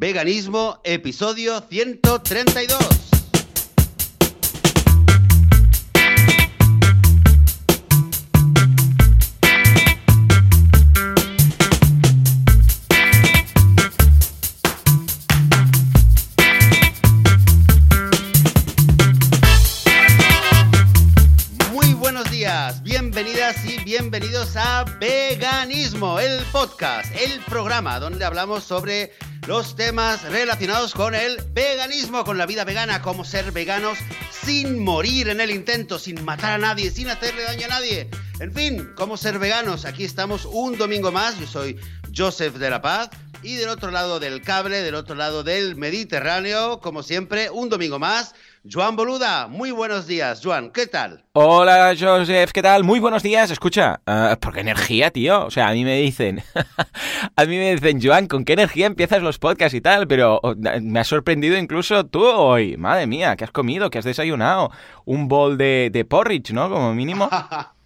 [0.00, 2.78] Veganismo, episodio 132.
[21.74, 29.12] Muy buenos días, bienvenidas y bienvenidos a Veganismo, el podcast, el programa donde hablamos sobre
[29.50, 33.98] los temas relacionados con el veganismo, con la vida vegana, cómo ser veganos
[34.44, 38.08] sin morir en el intento, sin matar a nadie, sin hacerle daño a nadie.
[38.38, 39.86] En fin, cómo ser veganos.
[39.86, 41.36] Aquí estamos un domingo más.
[41.40, 41.76] Yo soy
[42.16, 43.10] Joseph de la Paz.
[43.42, 47.98] Y del otro lado del cable, del otro lado del Mediterráneo, como siempre, un domingo
[47.98, 48.36] más,
[48.68, 49.46] Joan Boluda.
[49.46, 50.70] Muy buenos días, Joan.
[50.70, 51.24] ¿Qué tal?
[51.32, 52.84] Hola, Joseph, ¿qué tal?
[52.84, 53.50] Muy buenos días.
[53.50, 55.46] Escucha, uh, ¿por qué energía, tío?
[55.46, 56.42] O sea, a mí me dicen,
[57.36, 60.06] a mí me dicen, Joan, ¿con qué energía empiezas los podcasts y tal?
[60.06, 62.76] Pero oh, me ha sorprendido incluso tú hoy.
[62.76, 63.88] Madre mía, ¿qué has comido?
[63.88, 64.70] ¿Qué has desayunado?
[65.06, 66.68] Un bol de, de porridge, ¿no?
[66.68, 67.30] Como mínimo.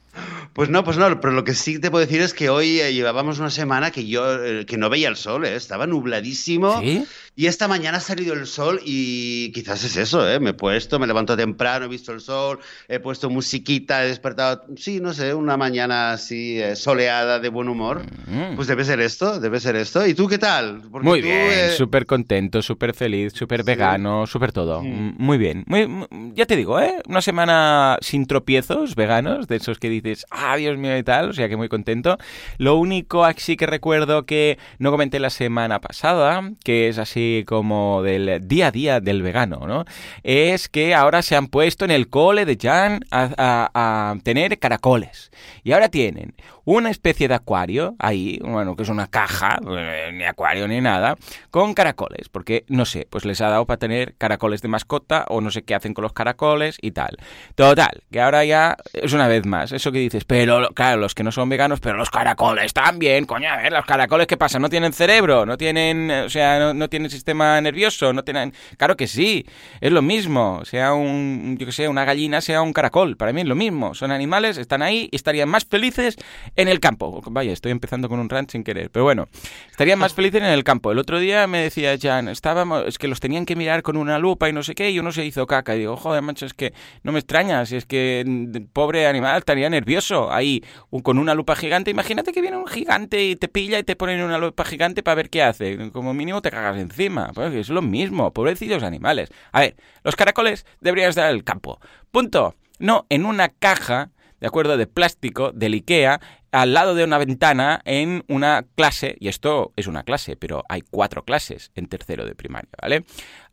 [0.52, 2.92] Pues no, pues no, pero lo que sí te puedo decir es que hoy eh,
[2.94, 5.56] llevábamos una semana que yo eh, que no veía el sol, ¿eh?
[5.56, 6.80] estaba nubladísimo.
[6.80, 7.04] ¿Sí?
[7.36, 10.38] Y esta mañana ha salido el sol y quizás es eso, ¿eh?
[10.38, 14.64] Me he puesto, me levanto temprano, he visto el sol, he puesto musiquita, he despertado,
[14.76, 18.02] sí, no sé, una mañana así soleada de buen humor.
[18.28, 18.54] Mm.
[18.54, 20.06] Pues debe ser esto, debe ser esto.
[20.06, 20.82] ¿Y tú qué tal?
[20.92, 24.80] Porque Muy tú, bien, súper contento, súper feliz, súper vegano, súper todo.
[24.84, 25.14] Mm.
[25.18, 25.64] Muy bien.
[25.66, 25.88] Muy-
[26.36, 27.02] ya te digo, ¿eh?
[27.08, 31.32] Una semana sin tropiezos veganos, de esos que dices, ah, Dios mío y tal, o
[31.32, 32.18] sea que muy contento.
[32.58, 38.02] Lo único así que recuerdo que no comenté la semana pasada, que es así como
[38.02, 39.84] del día a día del vegano, ¿no?
[40.22, 45.30] Es que ahora se han puesto en el cole de Jan a tener caracoles.
[45.62, 50.24] Y ahora tienen una especie de acuario ahí, bueno, que es una caja, eh, ni
[50.24, 51.16] acuario ni nada,
[51.50, 55.40] con caracoles, porque no sé, pues les ha dado para tener caracoles de mascota o
[55.40, 57.18] no sé qué hacen con los caracoles y tal.
[57.54, 61.22] Total, que ahora ya es una vez más, eso que dices, pero claro, los que
[61.22, 64.58] no son veganos, pero los caracoles también, coño, a ver, los caracoles, ¿qué pasa?
[64.58, 65.46] ¿No tienen cerebro?
[65.46, 68.12] ¿No tienen, o sea, no, tienen sistema nervioso?
[68.12, 68.52] ¿No tienen...?
[68.76, 69.46] Claro que sí,
[69.80, 73.40] es lo mismo, sea un, yo que sé, una gallina, sea un caracol, para mí
[73.40, 76.16] es lo mismo, son animales, están ahí y estarían más felices
[76.56, 77.22] en el campo.
[77.30, 79.28] Vaya, estoy empezando con un rant sin querer, pero bueno,
[79.70, 80.92] estarían más felices en el campo.
[80.92, 84.18] El otro día me decía Jan, estábamos, es que los tenían que mirar con una
[84.18, 85.74] lupa y no sé qué, y uno se hizo caca.
[85.76, 86.74] Y digo, joder, macho, es que
[87.04, 89.83] no me extraña, si es que mm, pobre animal estaría nervioso
[90.30, 91.90] ahí un- con una lupa gigante.
[91.90, 95.16] Imagínate que viene un gigante y te pilla y te ponen una lupa gigante para
[95.16, 95.90] ver qué hace.
[95.92, 97.30] Como mínimo te cagas encima.
[97.34, 99.30] Pues es lo mismo, pobrecitos animales.
[99.52, 101.78] A ver, los caracoles deberían estar en el campo.
[102.10, 102.54] Punto.
[102.78, 106.20] No en una caja de acuerdo, de plástico del IKEA
[106.54, 110.82] al lado de una ventana en una clase, y esto es una clase, pero hay
[110.82, 113.04] cuatro clases en tercero de primaria, ¿vale?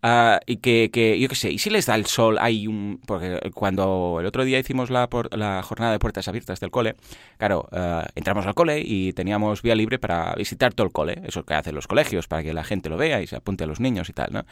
[0.04, 3.00] Ah, y que, que, yo qué sé, y si les da el sol, hay un...
[3.06, 6.96] Porque cuando el otro día hicimos la, por- la jornada de puertas abiertas del cole,
[7.38, 11.44] claro, ah, entramos al cole y teníamos vía libre para visitar todo el cole, eso
[11.44, 13.80] que hacen los colegios, para que la gente lo vea y se apunte a los
[13.80, 14.46] niños y tal, ¿no?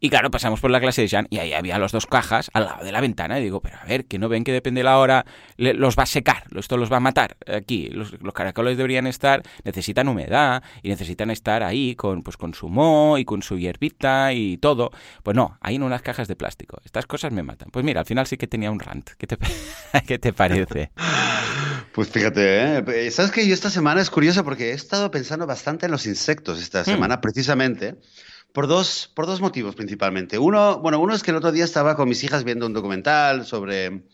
[0.00, 2.64] Y claro, pasamos por la clase de Jean y ahí había los dos cajas al
[2.64, 3.38] lado de la ventana.
[3.38, 5.26] Y digo, pero a ver, que no ven que depende de la hora,
[5.58, 7.36] los va a secar, esto los va a matar.
[7.46, 12.54] Aquí, los, los caracoles deberían estar, necesitan humedad y necesitan estar ahí con, pues, con
[12.54, 14.90] su moho y con su hierbita y todo.
[15.22, 16.80] Pues no, ahí en unas cajas de plástico.
[16.84, 17.70] Estas cosas me matan.
[17.70, 19.10] Pues mira, al final sí que tenía un rant.
[19.18, 19.36] ¿Qué te,
[20.06, 20.90] ¿qué te parece?
[21.92, 23.10] Pues fíjate, ¿eh?
[23.10, 26.62] sabes que yo esta semana es curioso porque he estado pensando bastante en los insectos
[26.62, 27.96] esta semana, precisamente.
[28.52, 30.38] Por dos, por dos motivos principalmente.
[30.38, 33.44] Uno, bueno, uno es que el otro día estaba con mis hijas viendo un documental
[33.44, 34.04] sobre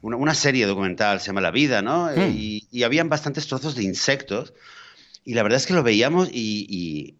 [0.00, 2.06] una, una serie documental, se llama La Vida, ¿no?
[2.06, 2.30] Hmm.
[2.36, 4.54] Y, y habían bastantes trozos de insectos.
[5.24, 6.66] Y la verdad es que lo veíamos y,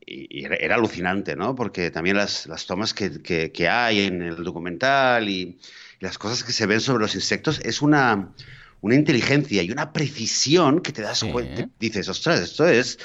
[0.07, 1.55] y- y era, alucinante, ¿no?
[1.55, 5.59] Porque también las, las tomas que, que- que hay en el documental y,
[6.01, 8.33] las cosas que se ven sobre los insectos es una,
[8.81, 11.31] una inteligencia y una precisión que te das Sí.
[11.33, 11.69] cuenta.
[11.81, 12.99] Dices, ostras, esto es,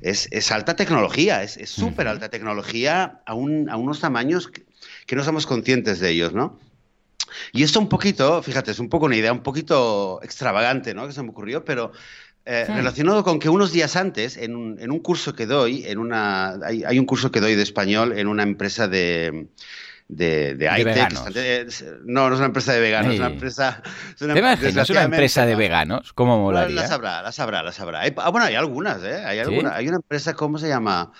[0.00, 4.64] es, es alta tecnología, es es súper alta tecnología a, un- a unos tamaños que,
[5.06, 6.58] que no somos conscientes de ellos, ¿no?
[7.52, 11.06] Y esto un poquito, fíjate, es un poco una idea un poquito extravagante, ¿no?
[11.06, 11.92] Que se me ocurrió, pero
[12.44, 12.72] eh, Sí.
[12.72, 16.54] relacionado con que unos días antes, en un, en un curso que doy, en una,
[16.64, 19.48] hay, hay un curso que doy de español en una empresa de,
[20.08, 20.94] de, de high-tech.
[20.94, 21.24] veganos.
[22.04, 23.82] No, no es una empresa de veganos, es una empresa...
[24.16, 25.58] Es una, ¿Te imaginas una desgraciadamente, empresa de no.
[25.58, 26.12] veganos?
[26.14, 26.80] ¿Cómo Bueno, molaría?
[26.82, 28.00] La sabrá, la sabrá, la sabrá.
[28.00, 29.22] Hay- ah, bueno, hay algunas, ¿eh?
[29.24, 31.12] Hay, alguna, hay una empresa, ¿cómo se llama?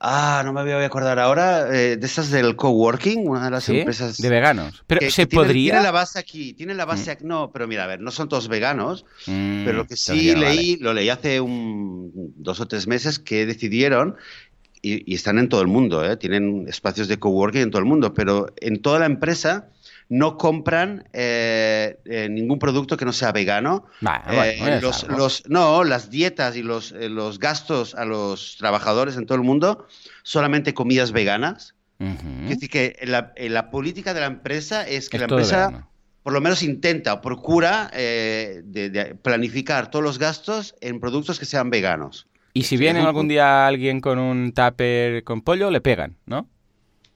[0.00, 3.64] Ah, no me voy a acordar ahora, eh, de estas del coworking, una de las
[3.64, 3.78] ¿Sí?
[3.78, 4.18] empresas...
[4.18, 4.82] De veganos.
[4.86, 5.72] Pero que- ¿se que podría?
[5.72, 7.24] Tiene la base aquí, tiene la base aquí.
[7.24, 10.54] No, pero mira, a ver, no son todos veganos, Mm, pero lo que sí vale.
[10.56, 14.16] leí, lo leí hace un, dos o tres meses, que decidieron
[14.82, 16.18] y, y están en todo el mundo, ¿eh?
[16.18, 19.68] tienen espacios de coworking en todo el mundo, pero en toda la empresa
[20.08, 23.86] no compran eh, eh, ningún producto que no sea vegano.
[24.30, 25.16] Eh, bueno, los, ¿no?
[25.16, 29.86] los- no, las dietas y los, los gastos a los trabajadores en todo el mundo,
[30.22, 31.74] solamente comidas veganas.
[32.00, 32.44] Ujú.
[32.44, 35.90] Es decir, que la, la política de la empresa es que Es la empresa vegano.
[36.22, 41.44] por lo menos intenta o procura de- de planificar todos los gastos en productos que
[41.46, 42.26] sean veganos.
[42.52, 46.48] Y si viene algún día alguien con un tupper con pollo, le pegan, ¿no?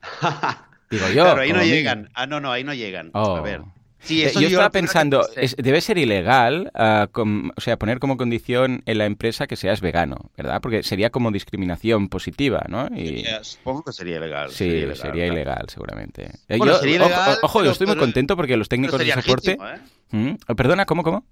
[0.91, 1.25] Digo yo.
[1.25, 1.75] claro, ahí no mínimo.
[1.75, 2.11] llegan.
[2.15, 3.11] Ah, no, no, ahí no llegan.
[3.15, 3.37] Oh.
[3.37, 3.61] A ver.
[4.01, 5.45] Sí, Eh, eso yo yo estaba que pensando, pensé.
[5.45, 9.57] es- debe ser ilegal, ah, com- o sea, poner como condición en la empresa que
[9.57, 10.61] seas vegano, ¿verdad?
[10.63, 12.87] Porque sería como discriminación positiva, ¿no?
[12.97, 14.51] Y, Sería- supongo que sería ilegal.
[14.51, 15.69] sí, sería ilegal, claro.
[15.69, 16.31] seguramente.
[16.49, 18.69] Eh, Bueno, yo- sería ojo- ilegal, ojo, yo pero- estoy muy pero- contento porque los
[18.69, 19.51] técnicos de sería soporte...
[19.59, 19.79] legítimo, ¿eh?
[20.13, 20.37] ¿Mm?
[20.47, 21.27] Oh, Perdona, ¿cómo, cómo?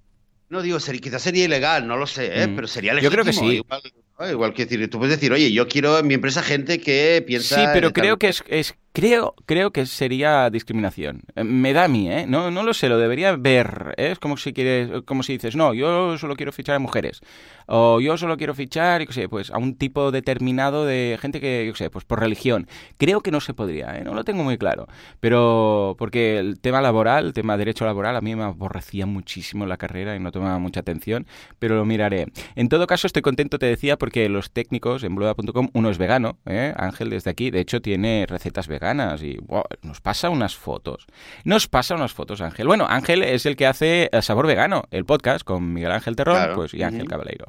[0.48, 2.48] No digo, sería, quizás sería ilegal, no lo sé, ¿eh?
[2.48, 2.56] Mm.
[2.56, 3.12] pero sería Yo legítimo.
[3.12, 3.46] creo que sí.
[3.64, 3.80] Igual.
[4.30, 7.56] Igual que decir, tú puedes decir, oye, yo quiero en mi empresa gente que piensa.
[7.56, 11.22] Sí, pero creo que es, es- creo, creo que sería discriminación.
[11.34, 12.24] Eh, Me da a mí, ¿eh?
[12.26, 13.94] No, no lo sé, lo debería ver.
[13.98, 14.12] ¿eh?
[14.12, 17.20] Es como si quieres, como si dices, no, yo solo quiero fichar a mujeres.
[17.66, 21.40] O yo solo quiero fichar, yo qué sé, pues a un tipo determinado de gente
[21.40, 22.68] que, yo qué sé, pues por religión.
[22.96, 24.04] Creo que no se podría, ¿eh?
[24.04, 24.86] No lo tengo muy claro.
[25.20, 29.76] Pero porque el tema laboral, el tema derecho laboral, a mí me aborrecía muchísimo la
[29.76, 31.26] carrera y no tomaba mucha atención,
[31.58, 32.26] pero lo miraré.
[32.54, 36.38] En todo caso, estoy contento, te decía, porque los técnicos en bluda.com, uno es vegano,
[36.46, 36.72] ¿eh?
[36.76, 41.06] Ángel desde aquí, de hecho tiene recetas veganas y wow, nos pasa unas fotos.
[41.44, 42.66] Nos pasa unas fotos, Ángel.
[42.68, 46.36] Bueno, Ángel es el que hace eh, Sabor Vegano, el podcast con Miguel Ángel Terrón
[46.36, 46.54] Claro.
[46.54, 47.10] pues, y Ángel Ujú.
[47.10, 47.46] Cabaleiro.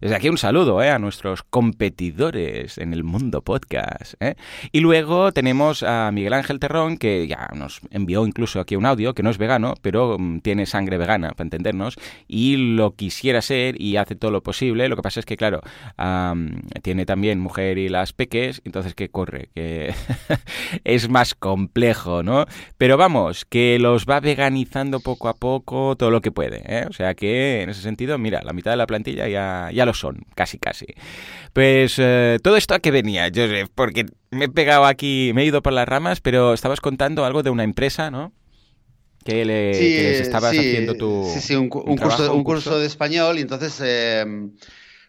[0.00, 0.90] Desde aquí un saludo ¿eh?
[0.90, 4.14] a nuestros competidores en el mundo podcast.
[4.20, 4.34] ¿eh?
[4.72, 9.14] Y luego tenemos a Miguel Ángel Terrón, que ya nos envió incluso aquí un audio,
[9.14, 11.96] que no es vegano, pero mm, tiene sangre vegana, para entendernos,
[12.28, 14.88] y lo quisiera ser y hace todo lo posible.
[14.88, 15.62] Lo que pasa es que, claro,
[16.82, 19.48] tiene también mujer y las peques, entonces, ¿qué corre?
[19.54, 19.94] Que
[20.84, 22.44] es más complejo, ¿no?
[22.76, 26.86] Pero vamos, que los va veganizando poco a poco todo lo que puede, ¿eh?
[26.88, 29.94] O sea que, en ese sentido, mira, la mitad de la plantilla ya, ya lo
[29.94, 30.86] son, casi, casi.
[31.52, 35.46] Pues eh, todo esto a qué venía, Joseph, porque me he pegado aquí, me he
[35.46, 38.32] ido por las ramas, pero estabas contando algo de una empresa, ¿no?
[39.24, 41.30] Que, le, que les estabas sí, haciendo tu.
[41.34, 44.24] Sí, sí, un, cu- un un curso, un curso de español y entonces eh,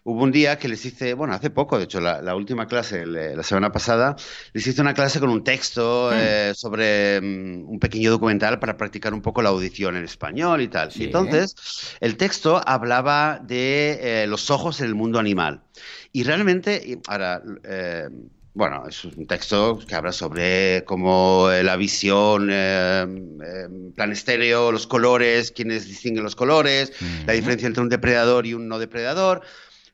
[0.03, 3.03] hubo un día que les hice, bueno, hace poco, de hecho, la, la última clase,
[3.03, 4.15] el- la semana pasada,
[4.53, 6.15] les hice una clase con un texto Hmm.
[6.15, 10.67] eh, sobre mm, un pequeño documental para practicar un poco la audición en español y
[10.67, 10.91] tal.
[10.95, 11.55] Y entonces,
[11.99, 15.63] el texto hablaba de eh, los ojos en el mundo animal.
[16.11, 17.41] Y realmente, ahora...
[17.63, 18.07] eh,
[18.53, 23.05] bueno, es un texto que habla sobre cómo eh, la visión, eh,
[23.45, 26.91] eh, plan estéreo, los colores, quiénes distinguen los colores,
[27.25, 27.33] la Ujú.
[27.33, 29.41] diferencia entre un depredador y un no depredador.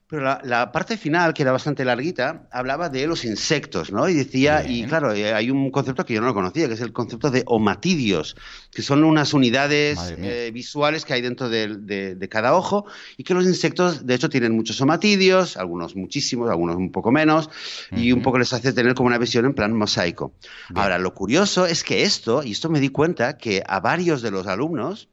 [0.08, 4.08] Pero la, la parte final, que era bastante larguita, hablaba de los insectos, ¿no?
[4.08, 6.80] Y decía, y claro, eh, hay un concepto que yo no lo conocía, que es
[6.80, 8.34] el concepto de omatidios,
[8.72, 12.86] que son unas unidades eh, visuales que hay dentro de, de cada ojo,
[13.18, 17.50] y que los insectos, de hecho, tienen muchos omatidios, algunos muchísimos, algunos un poco menos,
[17.92, 20.32] y un poco les hace tener como una visión en plan mosaico.
[20.70, 20.82] Bien.
[20.82, 24.30] Ahora, lo curioso es que esto, y esto me di cuenta, que a varios de
[24.30, 25.10] los alumnos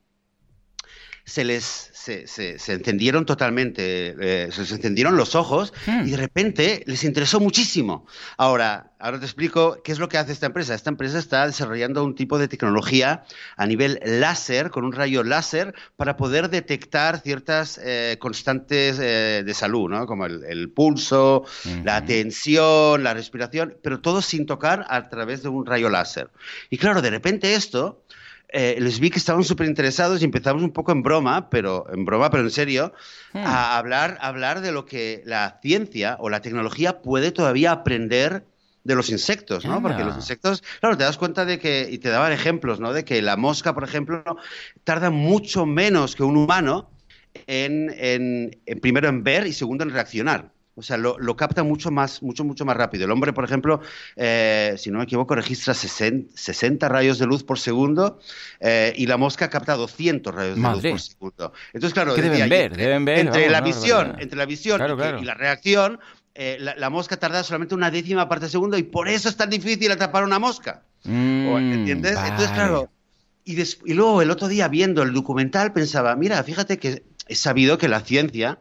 [1.25, 6.06] se les se, se- se encendieron totalmente, eh, se les encendieron los ojos Hmm.
[6.07, 8.06] y de repente les interesó muchísimo.
[8.38, 10.75] Ahora, ahora te explico qué es lo que hace esta empresa.
[10.75, 13.23] Esta empresa está desarrollando un tipo de tecnología
[13.57, 19.54] a nivel láser, con un rayo láser, para poder detectar ciertas eh, constantes eh, de
[19.56, 20.06] salud, ¿no?
[20.06, 21.44] como el, el pulso,
[21.83, 26.30] la tensión, la respiración, pero todo sin tocar a través de un rayo láser.
[26.69, 28.04] Y claro, de repente esto,
[28.56, 32.06] eh, les vi que estaban súper interesados y empezamos un poco en broma, pero en
[32.06, 32.94] broma, pero en serio,
[33.33, 33.44] Hmm.
[33.44, 38.45] a hablar, a hablar de lo que la ciencia o la tecnología puede todavía aprender
[38.83, 39.81] de los insectos, ¿no?
[39.81, 42.94] Porque los insectos, claro, te das cuenta de que, y te daban ejemplos, ¿no?
[42.94, 44.24] De que la mosca, por ejemplo,
[44.83, 46.92] tarda mucho menos que un humano
[47.47, 50.55] en, en- en- primero en ver y segundo en reaccionar.
[50.77, 53.05] O sea, lo, lo capta mucho más, mucho, mucho más rápido.
[53.05, 53.79] El hombre, por ejemplo,
[54.17, 58.19] eh, si no me equivoco, registra 60, 60 rayos de luz por segundo
[58.59, 60.91] eh, y la mosca capta 200 rayos de Madre.
[60.91, 60.99] luz por
[61.37, 61.53] segundo.
[61.73, 62.63] Entonces, claro, ¿Qué deben ver?
[62.71, 64.21] entre, Deben ver, entre vamos, la no, visión, barbaridad.
[64.23, 65.19] entre la visión Claro, y, claro.
[65.21, 65.99] y la reacción,
[66.33, 69.37] eh, la, la mosca tarda solamente una décima parte de segundo y por eso es
[69.37, 70.83] tan difícil atrapar una mosca.
[71.05, 72.11] O, Mm, ¿Entiendes?
[72.17, 72.53] Entonces, vale.
[72.53, 72.89] claro.
[73.45, 77.77] Y, y luego el otro día viendo el documental pensaba, mira, fíjate que he sabido
[77.77, 78.59] que la ciencia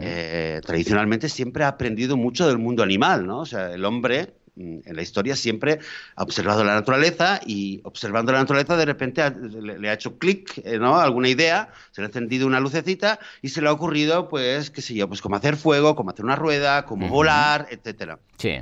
[0.00, 3.40] Eh, tradicionalmente siempre ha aprendido mucho del mundo animal, ¿no?
[3.40, 5.80] O sea, el hombre mm, en la historia siempre
[6.14, 10.78] ha observado la naturaleza y observando la naturaleza de repente le, ha hecho clic, eh,
[10.78, 10.98] ¿no?
[10.98, 14.82] Alguna idea, se le ha encendido una lucecita y se le ha ocurrido, pues, qué
[14.82, 18.18] sé yo, pues cómo hacer fuego, cómo hacer una rueda, cómo volar, etcétera.
[18.38, 18.60] Sí.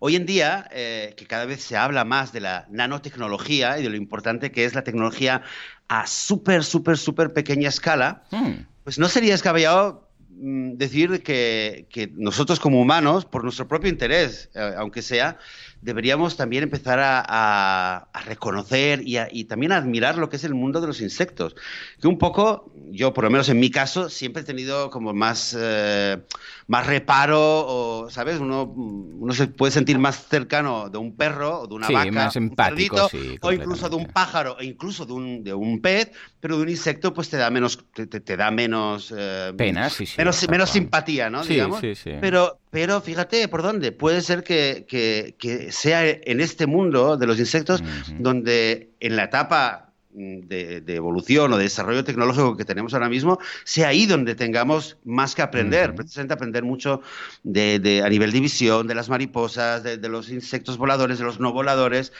[0.00, 3.90] Hoy en día, eh, que cada vez se habla más de la nanotecnología y de
[3.90, 5.42] lo importante que es la tecnología
[5.88, 8.52] a súper, súper, súper pequeña escala, hmm.
[8.84, 10.07] pues no sería escabellado mm,
[10.40, 15.38] decir que, nosotros como humanos, por nuestro propio interés, eh, aunque sea,
[15.80, 20.86] deberíamos también empezar a, reconocer y, también a admirar lo que es el mundo de
[20.86, 21.54] los insectos.
[22.00, 25.56] Que un poco, yo por lo menos en mi caso, siempre he tenido como más,
[25.58, 26.18] eh,
[26.66, 28.40] más reparo, o, ¿sabes?
[28.40, 32.36] Uno, uno se puede sentir más cercano de un perro o de una vaca, más
[32.36, 33.08] empático,
[33.40, 36.68] o incluso de un pájaro, e incluso de un, de un pez, pero de un
[36.68, 39.12] insecto pues te da menos, te, da menos...
[39.16, 40.14] Eh, Pena, sí, sí.
[40.18, 41.44] Menos, menos simpatía, ¿no?
[41.44, 42.10] Sí, sí, sí.
[42.20, 43.92] Pero, pero fíjate por dónde.
[43.92, 47.82] Puede ser que, que, sea en este mundo de los insectos
[48.18, 53.88] donde en la etapa de, evolución o de desarrollo tecnológico que tenemos ahora mismo, sea
[53.88, 57.02] ahí donde tengamos más que aprender, precisamente aprender mucho
[57.42, 61.52] de, a nivel de visión, de las mariposas, de, los insectos voladores, de los no
[61.52, 62.12] voladores,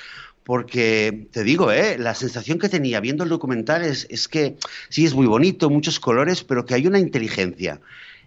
[0.44, 1.98] porque te digo, ¿eh?
[1.98, 4.56] la sensación que tenía viendo el documental es, es que
[4.88, 7.80] sí, es muy bonito, muchos colores, pero que hay una inteligencia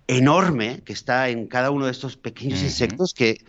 [0.07, 3.39] enorme que está en cada uno de estos pequeños insectos que,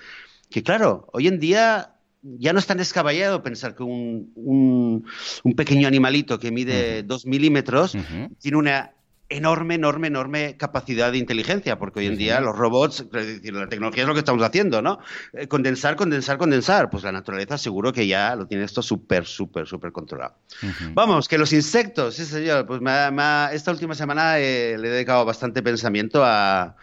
[0.52, 5.88] que, claro, hoy en día ya no es tan descabellado pensar que un, un, pequeño
[5.88, 7.96] animalito que mide dos milímetros
[8.40, 8.92] tiene una
[9.36, 14.08] enorme, enorme, enorme capacidad de inteligencia, porque hoy en día los robots, la tecnología es
[14.08, 14.98] lo que estamos haciendo, ¿no?
[15.32, 16.90] Eh, condensar, condensar, condensar.
[16.90, 20.34] Pues la naturaleza seguro que ya lo tiene esto súper, súper, súper controlado.
[20.92, 22.80] Vamos, que los insectos, sí señor, pues
[23.52, 26.76] esta última semana eh, le he dedicado bastante pensamiento a,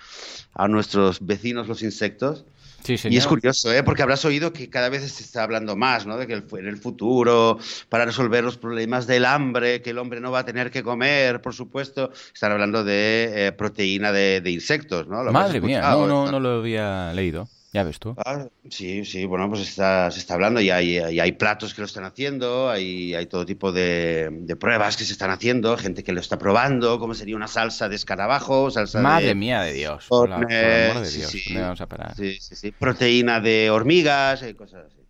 [0.54, 2.46] a nuestros vecinos los insectos.
[2.88, 3.84] Y es curioso, ¿eh?
[3.84, 6.18] porque habrás oído que cada vez se está hablando más, ¿no?
[6.18, 7.58] De que en el futuro,
[7.90, 11.42] para resolver los problemas del hambre, que el hombre no va a tener que comer,
[11.42, 15.24] por supuesto, están hablando de eh, proteína de, insectos, ¿no?
[15.32, 17.48] Madre mía, no, no, no lo había leído.
[17.72, 18.16] Ya ves tú.
[18.26, 21.86] Ah, sí, sí, bueno, pues está, se está hablando y hay, hay, platos que lo
[21.86, 26.20] están haciendo, hay, hay todo tipo de, pruebas que se están haciendo, gente que lo
[26.20, 30.48] está probando, como sería una salsa de escarabajo, salsa Madre mía de Dios, por, amor
[30.48, 32.16] de Dios, sí, vamos a parar?
[32.16, 35.06] Sí, sí, sí, proteína de hormigas y cosas así.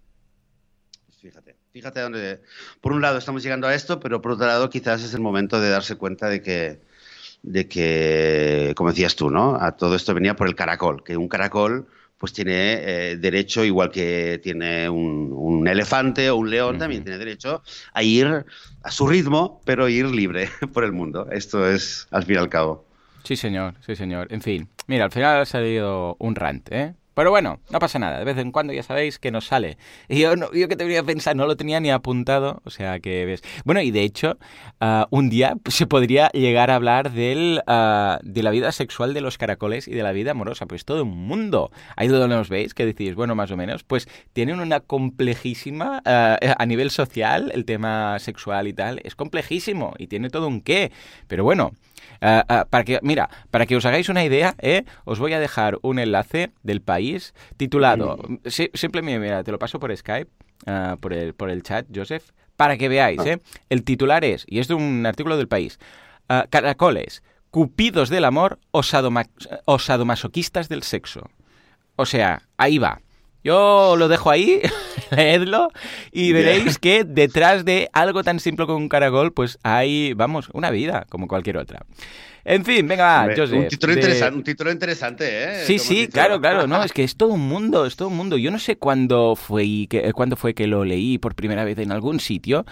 [1.05, 2.41] Pues fíjate, fíjate dónde...
[2.81, 5.61] Por un lado estamos llegando a esto, pero por otro lado quizás es el momento
[5.61, 6.81] de darse cuenta de que,
[7.41, 9.55] de que como decías tú, ¿no?
[9.61, 11.87] A todo esto venía por el caracol, que un caracol
[12.19, 17.63] pues tiene eh, derecho, igual que tiene un, elefante o un león, también tiene derecho
[17.93, 18.45] a ir
[18.83, 21.27] a su ritmo, pero ir libre por el mundo.
[21.31, 22.85] Esto es al fin y al cabo.
[23.23, 24.27] Sí, señor, sí, señor.
[24.31, 26.93] En fin, mira, al final ha salido un rant, ¿eh?
[27.19, 28.17] Pero bueno, no pasa nada.
[28.19, 29.77] De vez en cuando ya sabéis que nos sale.
[30.07, 32.61] Y yo, no, yo que te venía a pensar, no lo tenía ni apuntado.
[32.63, 33.41] O sea que ves.
[33.65, 34.37] Bueno, y de hecho,
[34.79, 39.19] ah, un día se podría llegar a hablar del, ah, de la vida sexual de
[39.19, 40.65] los caracoles y de la vida amorosa.
[40.65, 41.71] Pues todo un mundo.
[41.97, 46.01] Ahí donde nos veis, que decís, bueno, más o menos, pues tienen una complejísima.
[46.05, 49.93] Ah, a nivel social, el tema sexual y tal, es complejísimo.
[49.97, 50.93] Y tiene todo un qué.
[51.27, 51.73] Pero bueno.
[52.21, 54.83] Ah, ah, para que, mira, para que os hagáis una idea, ¿eh?
[55.05, 58.17] os voy a dejar un enlace del país titulado,
[58.73, 60.29] simplemente, mira, te lo paso por Skype,
[60.65, 63.25] ah, por, el, por el chat, Joseph, para que veáis.
[63.25, 63.41] ¿eh?
[63.69, 65.79] El titular es, y es de un artículo del país,
[66.49, 68.81] caracoles, cupidos del amor o,
[69.65, 71.29] o sadomasoquistas del sexo.
[71.95, 73.01] O sea, ahí va.
[73.49, 74.61] Yo lo dejo ahí,
[75.09, 75.71] leedlo
[76.11, 80.69] y veréis que detrás de algo tan simple como un caracol, pues hay, vamos, una
[80.69, 81.83] vida como cualquier otra.
[82.45, 85.65] En fin, venga, Un título, interesante, un título interesante, ¿eh?
[85.65, 86.67] Sí, sí, claro, claro.
[86.67, 88.37] No, es que es todo un mundo, es todo un mundo.
[88.37, 91.91] Yo no sé cuándo fue, que, cuándo fue que lo leí por primera vez en
[91.91, 92.65] algún sitio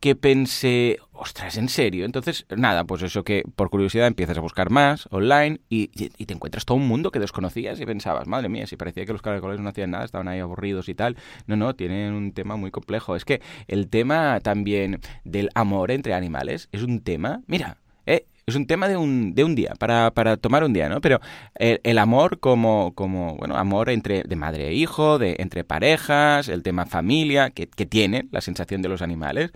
[0.00, 2.04] que pensé, ostras, ¿en serio?
[2.04, 6.64] Entonces, nada, pues eso que por curiosidad empiezas a buscar más online y, te encuentras
[6.64, 9.68] todo un mundo que desconocías y pensabas, madre mía, si parecía que los caracoles no
[9.68, 11.16] hacían nada, estaban ahí aburridos y tal.
[11.46, 13.16] No, no, tienen un tema muy complejo.
[13.16, 18.56] Es que el tema también del amor entre animales es un tema, mira, eh, es
[18.56, 21.00] un tema de un, de un día, para, para tomar un día, ¿no?
[21.00, 21.20] Pero
[21.54, 26.62] el, amor como, como, bueno, amor entre de madre e hijo, de, entre parejas, el
[26.62, 29.52] tema familia, que, que tiene la sensación de los animales,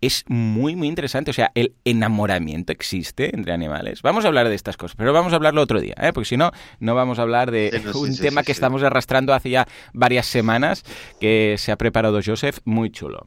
[0.00, 1.30] es muy, muy interesante.
[1.30, 4.02] O sea, el enamoramiento existe entre animales.
[4.02, 6.12] Vamos a hablar de estas cosas, pero vamos a hablarlo otro día, ¿eh?
[6.12, 9.66] porque si no, no vamos a hablar de un tema que estamos arrastrando hace ya
[9.92, 10.84] varias semanas,
[11.20, 13.26] que se ha preparado Joseph, muy chulo.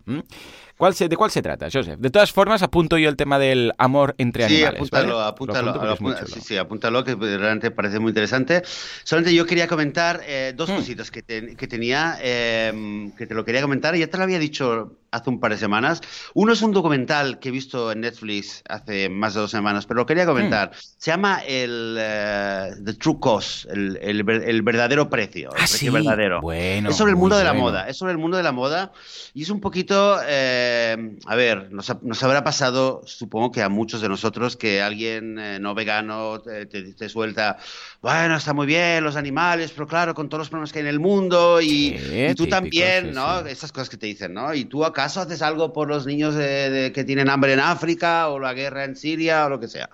[0.78, 1.98] ¿Cuál se, ¿De cuál se trata, Joseph?
[1.98, 4.80] De todas formas, apunto yo el tema del amor entre animales.
[4.84, 8.64] Sí, apúntalo, apúntalo, sí, sí, apúntalo, que realmente parece muy interesante.
[9.04, 10.76] Solamente yo quería comentar eh, dos hmm.
[10.76, 14.98] cositas que, que tenía, eh, que te lo quería comentar, ya te lo había dicho
[15.18, 16.02] hace un par de semanas.
[16.34, 20.00] Uno es un documental que he visto en Netflix hace más de dos semanas, pero
[20.00, 20.70] lo quería comentar.
[20.70, 20.78] Hmm.
[20.98, 24.24] Se llama el eh, The True Cost, el, el,
[24.64, 25.50] verdadero precio.
[25.50, 26.42] El ah, precio verdadero.
[26.42, 27.88] Bueno, es sobre el mundo de la moda.
[27.88, 28.92] Es sobre el mundo de la moda
[29.34, 34.02] y es un poquito, eh, a ver, nos, nos, habrá pasado, supongo que a muchos
[34.02, 37.58] de nosotros, que alguien eh, no vegano te, te, suelta,
[38.02, 40.90] bueno, está muy bien los animales, pero claro, con todos los problemas que hay en
[40.90, 41.98] el mundo y,
[42.36, 43.40] tú también, ¿no?
[43.40, 44.54] Esas cosas que te dicen, ¿no?
[44.54, 48.54] Y tú ¿acaso haces algo por los niños que tienen hambre en África o la
[48.54, 49.90] guerra en Siria o lo que sea?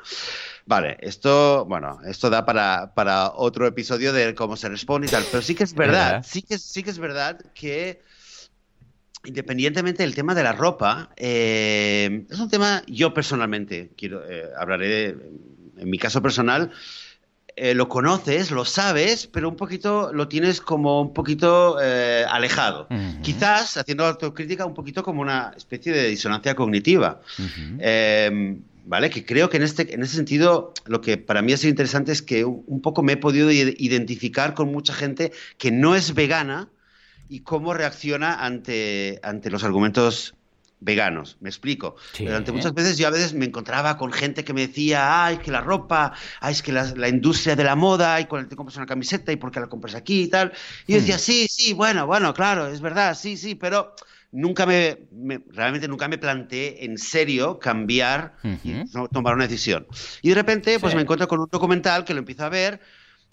[0.66, 5.24] Vale, esto, bueno, esto da para, para otro episodio de cómo se responde y tal,
[5.30, 8.02] pero sí que es verdad, sí que, sí que es verdad que
[9.26, 15.10] independientemente del tema de la ropa, eh, es un tema, yo personalmente, quiero, eh, hablaré
[15.78, 16.72] en mi caso personal,
[17.56, 22.88] eh, lo conoces, lo sabes, pero un poquito lo tienes como un poquito eh, alejado.
[23.22, 27.22] Quizás, haciendo autocrítica, un poquito como una especie de disonancia cognitiva.
[27.80, 29.10] Em, ¿Vale?
[29.10, 32.12] Que creo que en, este, en ese sentido lo que para mí ha sido interesante
[32.12, 36.68] es que un poco me he podido identificar con mucha gente que no es vegana
[37.30, 40.36] y cómo reacciona ante, ante los argumentos
[40.84, 41.96] veganos, me explico.
[42.18, 45.52] Durante muchas veces yo a veces me encontraba con gente que me decía, ay, que
[45.52, 48.86] la ropa, ay, es que la, industria de la moda, y cuando te compras una
[48.86, 50.52] camiseta y por qué la compras aquí y tal.
[50.88, 51.20] Y yo decía, hmm.
[51.20, 53.96] sí, sí, bueno, bueno, claro, es verdad, sí, sí, pero
[54.32, 54.98] nunca me,
[55.52, 59.88] realmente nunca me planteé en serio cambiar y tomar una decisión.
[60.22, 62.82] Y de repente, pues me encuentro con un documental que lo empiezo a ver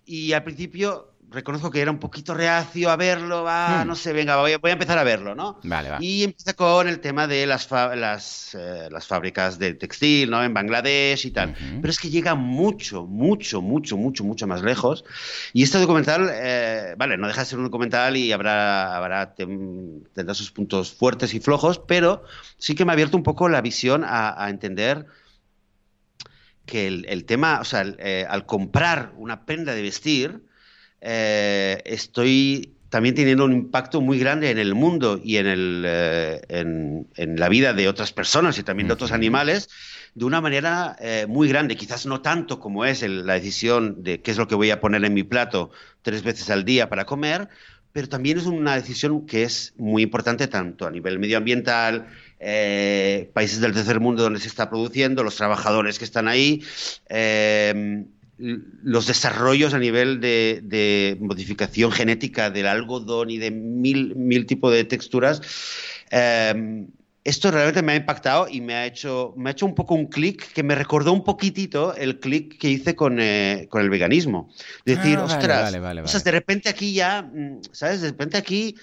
[0.05, 3.87] y al principio reconozco que era un poquito reacio a verlo, va, hmm.
[3.89, 5.61] no sé, venga, voy a, voy a, empezar a verlo, ¿no?
[5.63, 10.43] Vale, Y empieza con el tema de las, las, eh, las, fábricas de textil, ¿no?
[10.43, 11.55] En Bangladesh y tal.
[11.81, 15.05] Pero es que llega mucho, mucho, mucho, mucho, mucho más lejos.
[15.53, 20.35] Y este documental, eh, vale, no deja de ser un documental y habrá, habrá tendrá
[20.35, 22.25] sus puntos fuertes y flojos, pero
[22.59, 25.07] sí que me ha abierto un poco la visión a, entender
[26.67, 30.50] que el, tema, o sea, eh, al comprar una prenda de vestir,
[31.01, 36.41] eh, estoy también teniendo un impacto muy grande en el mundo y en, el, eh,
[36.49, 37.07] en,
[37.39, 39.69] la vida de otras personas y también de otros animales
[40.15, 44.33] de una manera eh, muy grande, quizás no tanto como es la decisión de qué
[44.33, 45.71] es lo que voy a poner en mi plato
[46.03, 47.49] tres veces al día para comer,
[47.93, 52.09] pero también es una decisión que es muy importante tanto a nivel medioambiental,
[52.39, 56.65] países del tercer mundo donde se está produciendo, los trabajadores que están ahí
[58.41, 64.85] los desarrollos a nivel de, modificación genética del algodón y de mil, mil tipos de
[64.85, 65.43] texturas.
[66.11, 66.89] Em,
[67.23, 70.07] esto realmente me ha impactado y me ha hecho, me ha hecho un poco un
[70.07, 74.51] clic que me recordó un poquitito el clic que hice con, eh, con, el veganismo.
[74.87, 78.01] Decir, ah, ostras, o sea, de repente aquí ya, mm, ¿sabes?
[78.01, 78.75] De repente aquí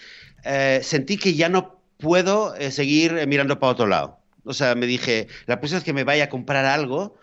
[0.43, 4.19] eh, sentí que ya no puedo eh, seguir mirando para otro lado.
[4.43, 7.17] O sea, me dije, la próxima vez que me vaya a comprar algo,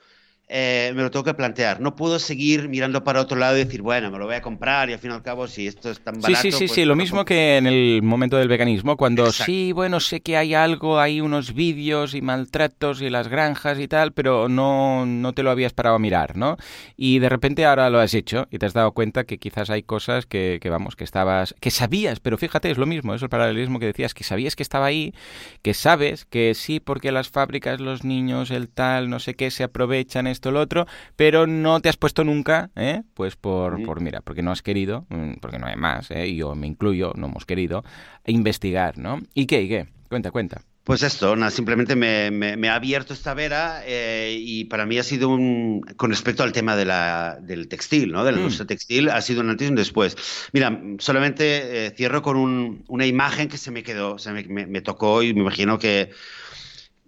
[0.47, 1.81] eh, me lo tengo que plantear.
[1.81, 4.91] No puedo seguir mirando para otro lado y decir, bueno, me lo voy a comprar
[4.91, 6.43] y al fin y al cabo, si esto es tan barato...
[6.43, 6.85] Sí, sí, sí, pues sí.
[6.85, 10.99] lo mismo que en el momento del veganismo, cuando sí, bueno, sé que hay algo,
[10.99, 15.51] hay unos vídeos y maltratos y las granjas y tal, pero no, no te lo
[15.51, 16.57] habías parado a mirar, ¿no?
[16.97, 19.83] Y de repente ahora lo has hecho y te has dado cuenta que quizás hay
[19.83, 21.55] cosas que, que vamos, que estabas...
[21.61, 24.63] que sabías, pero fíjate, es lo mismo, es el paralelismo que decías, que sabías que
[24.63, 25.15] estaba ahí,
[25.63, 29.65] que sabes que sí, porque las fábricas, los niños, el tal, no sé qué, se
[29.65, 33.03] aprovechan esto, lo otro, pero no te has puesto nunca, ¿eh?
[33.15, 36.29] pues por, por, mira, porque no has querido, mm, porque no hay más, ¿eh?
[36.29, 37.85] y yo me incluyo, no hemos querido,
[38.27, 39.21] investigar, ¿no?
[39.33, 39.63] ¿Y qué?
[39.63, 39.89] ¿Y qué?
[40.09, 40.63] Cuenta, cuenta.
[40.85, 45.81] Pues esto, simplemente me, ha abierto esta vera eh, y para mí ha sido un,
[45.97, 48.23] con respecto al tema de la, del textil, ¿no?
[48.23, 48.67] Del mm.
[48.67, 50.15] textil, ha sido un antes y un después.
[50.53, 55.41] Mira, solamente cierro con una imagen que se me quedó, se me, tocó y me
[55.41, 56.11] imagino que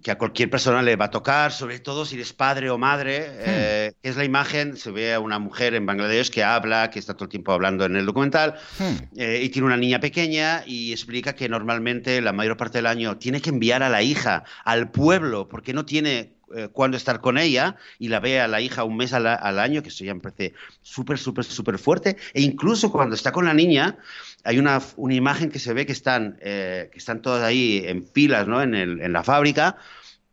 [0.07, 3.29] que a cualquier persona le va a tocar, sobre todo si eres padre o madre,
[3.29, 3.43] hmm.
[3.45, 7.15] eh, es la imagen, se ve a una mujer en Bangladesh que habla, que está
[7.15, 9.19] todo el tiempo hablando en el documental, hmm.
[9.19, 13.19] eh, y tiene una niña pequeña y explica que normalmente la mayor parte del año
[13.19, 17.39] tiene que enviar a la hija al pueblo porque no tiene eh, cuándo estar con
[17.39, 19.27] ella y la ve a la hija un mes al,
[19.59, 22.17] año, que eso ya me parece súper, súper, súper fuerte.
[22.35, 23.99] E incluso cuando está con la niña,
[24.45, 28.47] hay una, una imagen que se ve que están, que están todas ahí en filas
[28.47, 28.63] ¿no?
[28.63, 29.77] en, el, en la fábrica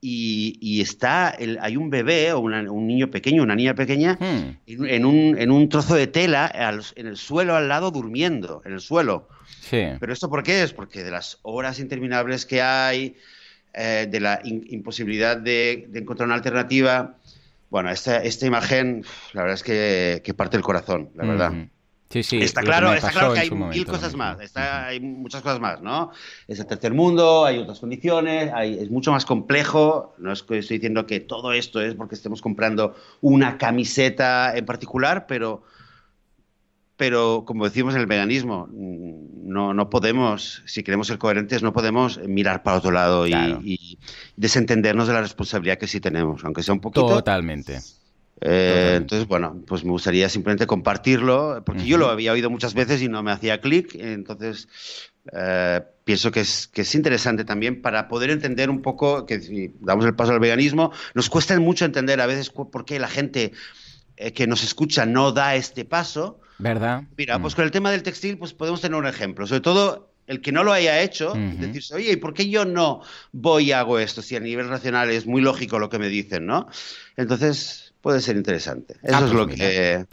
[0.06, 4.58] y, está el, hay un bebé o un niño pequeño, una niña pequeña, hmm.
[4.66, 6.52] en, un, en, un, trozo de tela
[6.96, 9.30] en el suelo al lado durmiendo, en el suelo.
[9.62, 9.84] Sí.
[10.00, 10.74] Pero esto por qué es?
[10.74, 13.16] Porque de las horas interminables que hay,
[13.74, 17.16] eh, de la imposibilidad de, encontrar una alternativa,
[17.70, 21.54] bueno, esta, esta imagen, la verdad es que, parte el corazón, la verdad.
[22.14, 25.82] Sí, sí, está claro, está claro que hay mil cosas más, hay muchas cosas más,
[25.82, 26.12] ¿no?
[26.48, 30.14] Es el tercer mundo, hay otras condiciones, hay, es mucho más complejo.
[30.20, 34.64] No es que estoy diciendo que todo esto es porque estemos comprando una camiseta en
[34.68, 35.64] particular, pero,
[36.98, 42.20] pero como decimos en el veganismo, no, no podemos, si queremos ser coherentes, no podemos
[42.28, 44.00] mirar para otro lado y, y,
[44.36, 47.08] desentendernos de la responsabilidad que sí tenemos, aunque sea un poquito.
[47.08, 47.80] Totalmente.
[48.46, 53.02] Eh, entonces, bueno, pues me gustaría simplemente compartirlo, porque yo lo había oído muchas veces
[53.02, 54.68] y no me hacía clic, entonces
[55.32, 59.74] eh, pienso que es, que es interesante también para poder entender un poco, que si
[59.80, 63.54] damos el paso al veganismo, nos cuesta mucho entender a veces por qué la gente
[64.18, 66.40] eh, que nos escucha no da este paso.
[66.58, 67.04] ¿Verdad?
[67.18, 67.56] Mira, pues mm.
[67.56, 70.64] con el tema del textil, pues podemos tener un ejemplo, sobre todo el que no
[70.64, 73.02] lo haya hecho, decirse, oye, ¿y por qué yo no
[73.34, 74.22] voy y hago esto?
[74.22, 76.68] Si a nivel racional es muy lógico lo que me dicen, ¿no?
[77.18, 78.96] Entonces, puede ser interesante.
[79.04, 80.06] Eso ah, es lo pues que...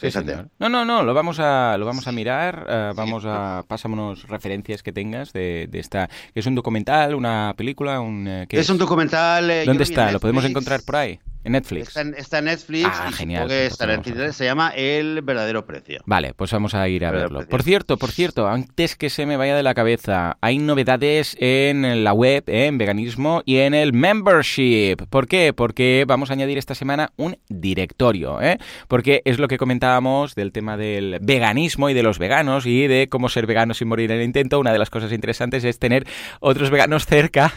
[0.59, 3.65] no, no, no, lo vamos a, lo vamos a mirar, uh, vamos a...
[3.67, 6.09] Pásanos referencias que tengas de, de, esta...
[6.35, 8.01] ¿Es un documental, una película?
[8.01, 9.51] Un, eh, es, un documental...
[9.51, 10.11] Eh, ¿Dónde está?
[10.11, 11.21] ¿Lo podemos encontrar por ahí?
[11.43, 11.97] En Netflix.
[11.97, 12.89] Está en, Netflix.
[12.93, 13.47] Ah, genial.
[13.47, 16.01] Pues se llama El verdadero precio.
[16.05, 17.47] Vale, pues vamos a ir a verlo.
[17.47, 22.05] Por cierto, por cierto, antes que se me vaya de la cabeza, hay novedades en
[22.05, 22.67] la web, ¿eh?
[22.67, 24.97] en veganismo y en el membership.
[25.09, 25.55] ¿Por qué?
[25.55, 28.59] Porque vamos a añadir esta semana un directorio, ¿eh?
[28.87, 33.09] Porque es lo que comentábamos del tema del veganismo y de los veganos y de
[33.09, 34.61] cómo ser vegano sin morir en el intento.
[34.61, 36.07] Una de las cosas interesantes es tener
[36.41, 37.53] otros veganos cerca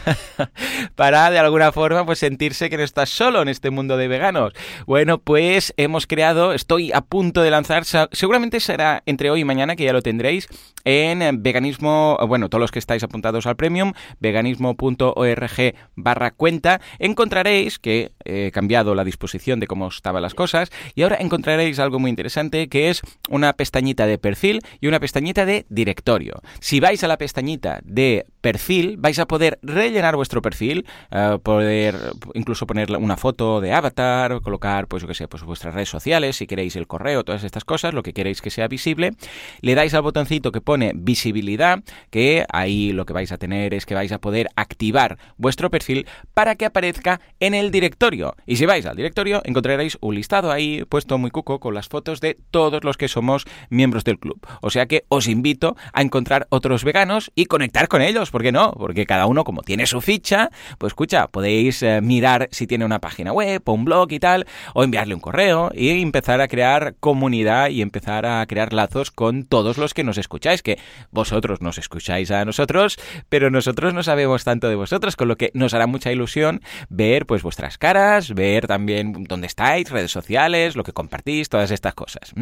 [0.94, 4.52] para de alguna forma pues sentirse que no estás solo en este mundo de veganos.
[4.86, 9.76] Bueno, pues hemos creado, estoy a punto de lanzar, seguramente será entre hoy y mañana
[9.76, 10.48] que ya lo tendréis,
[10.84, 18.12] en veganismo, bueno, todos los que estáis apuntados al premium, veganismo.org barra cuenta, encontraréis que
[18.24, 22.68] he cambiado la disposición de cómo estaban las cosas y ahora encontraréis algo muy interesante
[22.68, 26.40] que es una pestañita de perfil y una pestañita de directorio.
[26.60, 31.96] Si vais a la pestañita de perfil, vais a poder rellenar vuestro perfil, eh, poder
[32.34, 36.36] incluso poner una foto de avatar, colocar, pues yo que sé, pues vuestras redes sociales,
[36.36, 39.12] si queréis el correo, todas estas cosas, lo que queréis que sea visible.
[39.60, 43.86] Le dais al botoncito que pone visibilidad, que ahí lo que vais a tener es
[43.86, 48.36] que vais a poder activar vuestro perfil para que aparezca en el directorio.
[48.46, 52.20] Y si vais al directorio, encontraréis un listado ahí puesto muy cuco con las fotos
[52.20, 54.40] de todos los que somos miembros del club.
[54.60, 58.52] O sea que os invito a encontrar otros veganos y conectar con ellos, ¿por qué
[58.52, 58.72] no?
[58.72, 63.00] Porque cada uno, como tiene su ficha, pues escucha, podéis eh, mirar si tiene una
[63.00, 66.94] página web o un blog y tal, o enviarle un correo y empezar a crear
[67.00, 70.78] comunidad y empezar a crear lazos con todos los que nos escucháis, que
[71.10, 75.50] vosotros nos escucháis a nosotros, pero nosotros no sabemos tanto de vosotros, con lo que
[75.54, 80.84] nos hará mucha ilusión ver pues vuestras caras, ver también dónde estáis, redes sociales, lo
[80.84, 82.32] que compartís, todas estas cosas.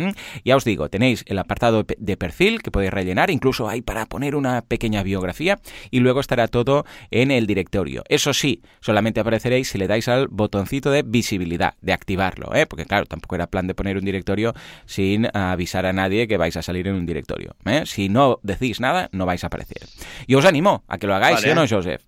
[0.44, 4.34] Ya os digo, tenéis el apartado de perfil que podéis rellenar, incluso hay para poner
[4.36, 8.04] una pequeña biografía y luego estará todo en el directorio.
[8.08, 12.66] Eso sí, solamente apareceréis si le dais al botoncito de visibilidad, de activarlo, ¿eh?
[12.66, 14.54] porque claro, tampoco era plan de poner un directorio
[14.86, 17.54] sin avisar a nadie que vais a salir en un directorio.
[17.64, 17.82] ¿eh?
[17.86, 19.88] Si no decís nada, no vais a aparecer.
[20.26, 22.02] Y os animo a que lo hagáis, ¿sí o no, Joseph?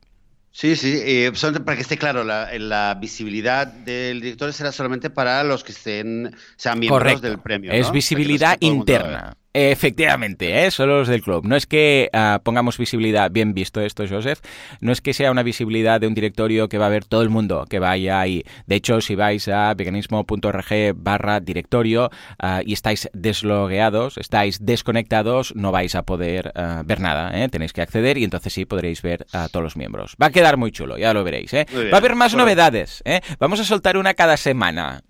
[0.50, 1.32] Sí, sí, eh,
[1.64, 6.78] para que esté claro, la, visibilidad del directorio será solamente para los que estén, sean
[6.78, 7.72] miembros del premio.
[7.72, 9.36] Es visibilidad interna.
[9.56, 10.70] Efectivamente, ¿eh?
[10.72, 11.46] solo los del club.
[11.46, 14.40] No es que ah, pongamos visibilidad, bien visto esto, Joseph,
[14.80, 17.30] no es que sea una visibilidad de un directorio que va a ver todo el
[17.30, 18.42] mundo que vaya ahí.
[18.66, 25.70] De hecho, si vais a veganismo.org barra directorio ah, y estáis deslogueados, estáis desconectados, no
[25.70, 27.30] vais a poder ah, ver nada.
[27.40, 27.48] ¿eh?
[27.48, 30.16] Tenéis que acceder y entonces sí podréis ver a todos los miembros.
[30.20, 31.54] Va a quedar muy chulo, ya lo veréis.
[31.54, 31.64] ¿eh?
[31.92, 33.02] va a haber más novedades.
[33.04, 33.20] ¿eh?
[33.38, 35.04] Vamos a soltar una cada semana.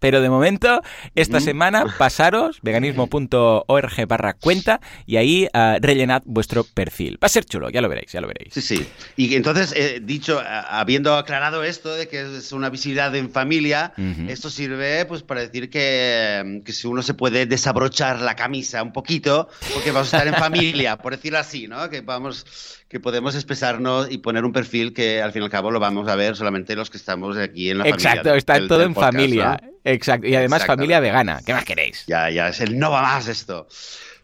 [0.00, 0.82] Pero de momento,
[1.14, 7.18] esta semana, pasaros veganismo.org barra cuenta y ahí uh, rellenad vuestro perfil.
[7.22, 8.54] Va a ser chulo, ya lo veréis, ya lo veréis.
[8.54, 8.86] Sí, sí.
[9.16, 13.92] Y entonces, eh, dicho, habiendo aclarado esto de que es una visibilidad en familia,
[14.28, 18.92] esto sirve pues para decir que, que, si uno se puede desabrochar la camisa un
[18.92, 21.88] poquito, porque vamos a estar en familia, por decirlo así, ¿no?
[21.90, 22.44] Que vamos
[22.88, 26.08] que podemos expresarnos y poner un perfil que al fin y al cabo lo vamos
[26.08, 28.10] a ver solamente los que estamos aquí en la familia.
[28.10, 29.60] Exacto, está todo en familia.
[29.84, 31.40] Exacto, y además familia vegana.
[31.44, 32.04] ¿Qué más queréis?
[32.06, 33.68] Ya, ya, es el no va más esto.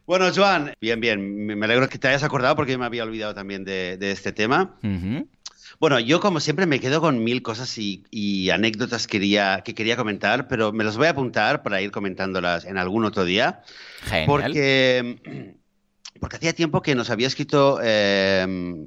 [0.06, 1.46] Bueno, Joan, bien, bien.
[1.46, 4.76] Me alegro que te hayas acordado porque yo me había olvidado también de, este tema.
[5.78, 10.48] Bueno, yo como siempre me quedo con mil cosas y, anécdotas quería, que quería comentar,
[10.48, 13.62] pero me las voy a apuntar para ir comentándolas en algún otro día.
[14.02, 14.26] Genial.
[14.26, 15.59] Porque
[16.20, 18.86] porque hacía tiempo que nos había escrito, em,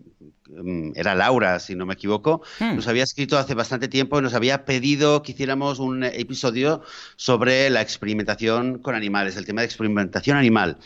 [0.55, 2.75] em, era Laura, si no me equivoco, Hmm.
[2.75, 6.81] nos había escrito hace bastante tiempo y nos había pedido que hiciéramos un episodio
[7.15, 10.77] sobre la experimentación con animales, el tema de experimentación animal.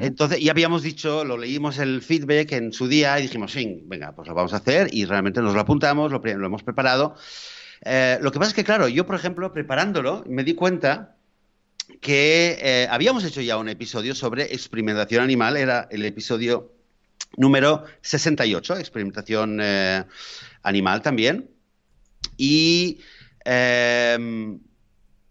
[0.00, 4.12] Entonces, ya habíamos dicho, lo leímos el feedback en su día y dijimos, sí, venga,
[4.12, 7.14] pues lo vamos a hacer y realmente nos lo apuntamos, lo hemos preparado.
[7.82, 11.16] Eh, lo que pasa es que, claro, yo, por ejemplo, preparándolo, me di cuenta
[12.00, 16.72] que eh, habíamos hecho ya un episodio sobre experimentación animal, era el episodio
[17.36, 20.04] número 68, experimentación eh,
[20.62, 21.50] animal también.
[22.36, 23.00] Y,
[23.44, 24.16] eh,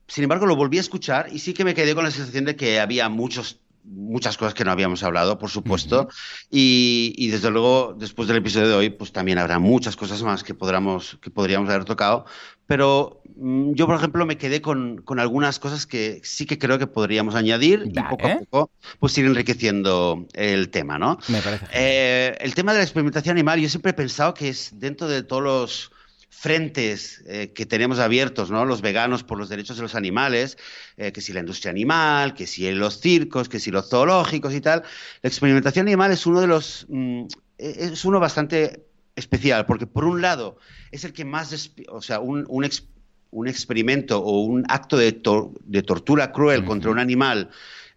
[0.07, 2.55] sin embargo, lo volví a escuchar y sí que me quedé con la sensación de
[2.55, 6.09] que había muchos muchas cosas que no habíamos hablado, por supuesto,
[6.49, 10.43] y, y desde luego, después del episodio de hoy, pues también habrá muchas cosas más
[10.43, 12.25] que, podríamos, que podríamos haber tocado,
[12.67, 16.77] pero mm, yo, por ejemplo, me quedé con, con algunas cosas que sí que creo
[16.77, 21.17] que podríamos añadir y poco a poco pues ir enriqueciendo el tema, ¿no?
[21.29, 21.65] Me parece.
[21.73, 25.23] Eh, el tema de la experimentación animal, yo siempre he pensado que es dentro de
[25.23, 25.91] todos los
[26.29, 28.63] frentes eh, que tenemos abiertos, ¿no?
[28.65, 30.57] Los veganos por los derechos de los animales,
[30.97, 34.61] eh, que si la industria animal, que si los circos, que si los zoológicos y
[34.61, 34.83] tal.
[35.21, 37.23] La experimentación animal es uno de los, mm,
[37.57, 40.57] es uno bastante especial, porque por un lado
[40.91, 42.87] es el que más, o sea, un, un, ex-
[43.31, 47.49] un experimento o un acto de, tor- de tortura cruel contra un animal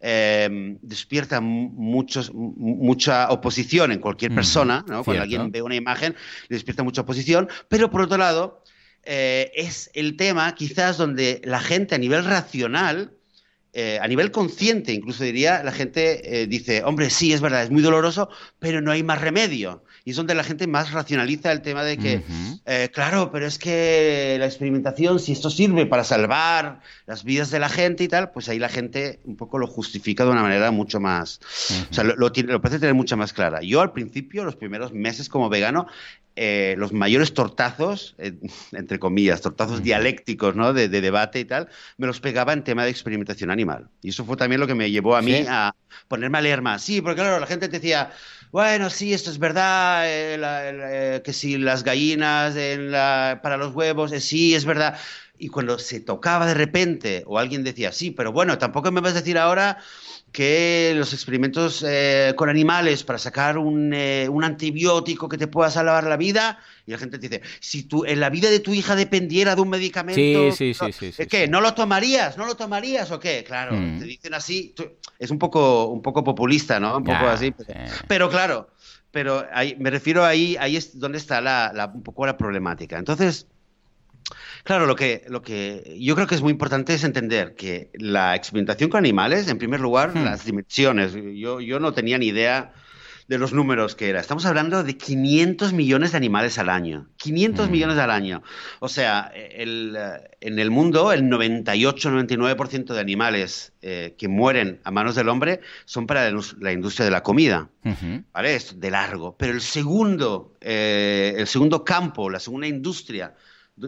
[0.03, 5.05] eh, despierta mu- muchos, mu- mucha oposición en cualquier persona, ¿no?
[5.05, 6.15] Cuando alguien ve una imagen,
[6.49, 8.63] le despierta mucha oposición, pero por otro lado,
[9.05, 13.13] eh, es el tema quizás donde la gente a nivel racional,
[13.75, 17.71] eh, a nivel consciente, incluso diría, la gente eh, dice, hombre, sí, es verdad, es
[17.71, 19.83] muy doloroso, pero no hay más remedio.
[20.05, 22.23] Y es donde la gente más racionaliza el tema de que,
[22.67, 27.61] eh, claro, pero es que la experimentación, si esto sirve para salvar las vidas de
[27.61, 30.71] la gente y tal, pues ahí la gente un poco lo justifica de una manera
[30.71, 31.41] mucho más,
[31.91, 33.61] o sea, lo, lo, lo parece tener mucha más clara.
[33.63, 35.87] Yo al principio, los primeros meses como vegano,
[36.37, 38.35] eh, los mayores tortazos, eh,
[38.73, 39.85] entre comillas, tortazos Ujú.
[39.85, 40.73] dialécticos, ¿no?
[40.73, 41.69] De, de debate y tal,
[41.99, 43.91] me los pegaba en tema de experimentación animal.
[44.01, 45.47] Y eso fue también lo que me llevó a mí Sí.
[45.49, 45.75] a
[46.09, 46.83] ponerme a leer más.
[46.83, 48.11] Sí, porque claro, la gente te decía,
[48.51, 53.41] bueno, sí, esto es verdad, eh, la- el, eh, que si las gallinas en la-
[53.43, 54.99] para los huevos, eh, sí, es verdad.
[55.43, 59.11] Y cuando se tocaba de repente, o alguien decía, sí, pero bueno, tampoco me vas
[59.11, 59.79] a decir ahora
[60.31, 65.69] que los experimentos eh, con animales para sacar un, eh, un antibiótico que te pueda
[65.69, 68.73] salvar la vida, y la gente te dice, si tu, en la vida de tu
[68.73, 71.45] hija dependiera de un medicamento, Sí, sí, sí, sí, sí, ¿qué?
[71.47, 71.51] sí.
[71.51, 72.39] ¿No lo tomarías?
[72.39, 73.43] ¿No lo tomarías o qué?
[73.45, 73.99] Claro, Mm.
[73.99, 76.99] te dicen así, tú- es un poco, un poco populista, ¿no?
[76.99, 77.53] Un poco así.
[77.59, 77.73] sí.
[78.07, 78.71] Pero claro,
[79.11, 82.97] pero ahí, me refiero ahí, ahí es donde está la, la- un poco la problemática.
[82.97, 83.49] Entonces,
[84.65, 88.35] claro, lo que, lo que yo creo que es muy importante es entender que la
[88.35, 90.25] experimentación con animales, en primer lugar, Hmm.
[90.25, 91.13] las dimensiones.
[91.35, 92.73] Yo, yo no tenía ni idea
[93.29, 94.21] de los números que era.
[94.21, 97.09] Estamos hablando de 500 millones de animales al año.
[97.17, 97.73] 500 Mm.
[97.73, 98.43] millones al año.
[98.81, 99.97] O sea, el,
[100.41, 106.07] en el mundo el 98-99% de animales eh, que mueren a manos del hombre son
[106.07, 107.69] para la indus- la industria de la comida.
[108.33, 108.55] ¿vale?
[108.57, 109.37] Es de largo.
[109.39, 113.35] Pero el segundo, eh, el segundo campo, la segunda industria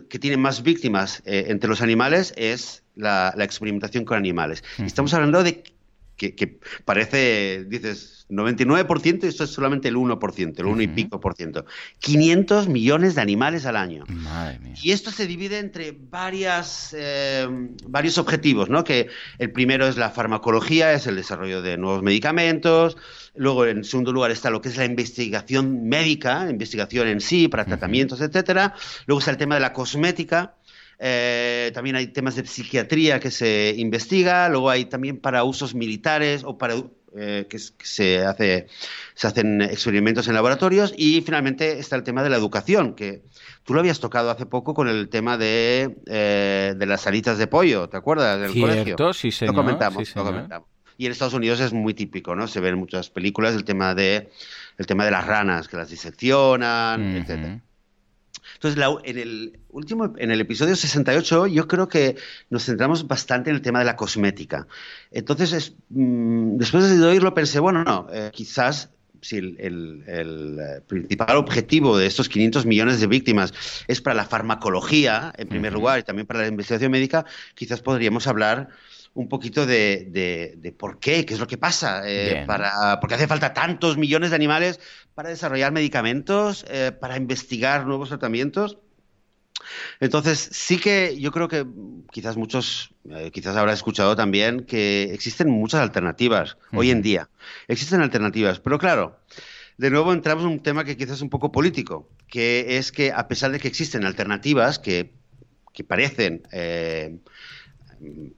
[0.09, 4.64] que tiene más víctimas eh, entre los animales es la, la experimentación con animales.
[4.78, 5.62] Estamos hablando de
[6.16, 11.20] que, que parece, dices, 99% y esto es solamente el 1%, el 1 y pico
[11.20, 11.66] por ciento.
[11.98, 14.04] 500 millones de animales al año.
[14.09, 14.74] Madre mía.
[14.80, 17.46] Y esto se divide entre varias, eh,
[17.87, 18.85] varios objetivos, ¿no?
[18.85, 22.96] Que el primero es la farmacología, es el desarrollo de nuevos medicamentos.
[23.37, 27.64] Luego, en segundo lugar, está lo que es la investigación médica, investigación en sí, para
[27.64, 28.75] tratamientos, etcétera.
[29.07, 30.55] Luego está el tema de la cosmética.
[30.99, 34.49] Eh, también hay temas de psiquiatría que se investiga.
[34.49, 36.77] Luego hay también para usos militares o para
[37.16, 38.66] eh, que, se hace
[39.14, 43.23] se hacen experimentos en laboratorios y finalmente está el tema de la educación que
[43.62, 47.47] tú lo habías tocado hace poco con el tema de, eh, de las alitas de
[47.47, 48.85] pollo, ¿te acuerdas del colegio?
[48.85, 49.55] Cierto, sí, señor.
[49.55, 50.74] lo comentamos, sí, lo comentamos.
[50.96, 52.46] Y en Estados Unidos es muy típico, ¿no?
[52.46, 54.30] Se ven en muchas películas el tema de
[54.78, 57.16] el tema de las ranas que las diseccionan, Ujú.
[57.18, 57.61] etcétera.
[58.54, 62.16] Entonces, la- en el último, en el episodio 68, yo creo que
[62.50, 64.66] nos centramos bastante en el tema de la cosmética.
[65.11, 68.90] Entonces, es, mm, después de oírlo, pensé, bueno, no, eh, quizás
[69.22, 73.54] si el, el- el, eh, principal objetivo de estos 500 millones de víctimas
[73.88, 75.80] es para la farmacología, en primer Ujú.
[75.80, 78.68] lugar, y también para la investigación médica, quizás podríamos hablar
[79.14, 83.14] un poquito de, de- de por qué, qué es lo que pasa, eh, para, porque
[83.14, 84.81] hace falta tantos millones de animales
[85.14, 88.79] para desarrollar medicamentos, eh, para investigar nuevos tratamientos.
[90.00, 91.64] Entonces, sí que yo creo que
[92.11, 97.31] quizás muchos, eh, quizás habrás escuchado también que existen muchas alternativas hoy en día.
[97.68, 99.20] Existen alternativas, pero claro,
[99.79, 103.12] de nuevo entramos en un tema que quizás es un poco político, que es que
[103.12, 105.14] a pesar de que existen alternativas que,
[105.87, 106.42] parecen...
[106.53, 107.18] Eh,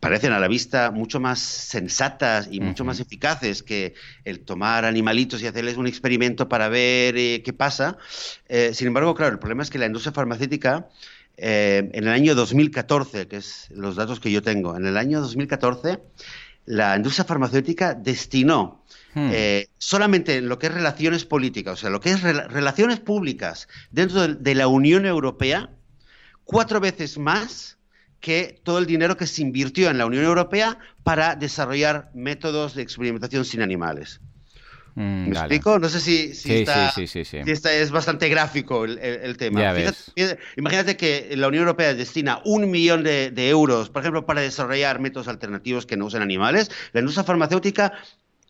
[0.01, 5.43] parecen a la vista mucho más sensatas y mucho más eficaces que el tomar animalitos
[5.43, 7.99] y hacerles un experimento para ver eh, qué pasa.
[8.73, 10.89] sin embargo, claro, el problema es que la industria farmacéutica
[11.37, 15.21] eh, en el año 2014, que es los datos que yo tengo, en el año
[15.21, 16.01] 2014
[16.65, 18.83] la industria farmacéutica destinó
[19.15, 19.31] hmm.
[19.33, 23.69] eh, solamente en lo que es relaciones políticas, o sea, lo que es relaciones públicas
[23.91, 25.71] dentro de, la Unión Europea,
[26.45, 27.76] cuatro veces más
[28.27, 32.83] que todo el dinero que se invirtió en la Unión Europea para desarrollar métodos de
[32.83, 34.21] experimentación sin animales.
[34.97, 35.79] Mm, ¿Me explico?
[35.79, 36.93] No sé si, si, está,
[37.73, 39.73] es bastante gráfico el, tema.
[40.57, 45.29] imagínate que la Unión Europea destina un millón de, euros, por ejemplo, para desarrollar métodos
[45.29, 46.69] alternativos que no usen animales.
[46.95, 47.93] La industria farmacéutica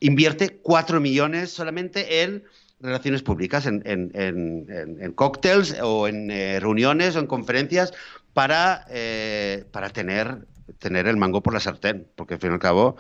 [0.01, 2.45] invierte cuatro millones solamente en
[2.81, 7.93] relaciones públicas, en, en, cócteles o en eh, reuniones o en conferencias
[8.37, 10.47] para, eh, para tener,
[10.79, 12.99] tener el mango por la sartén, porque al fin y al cabo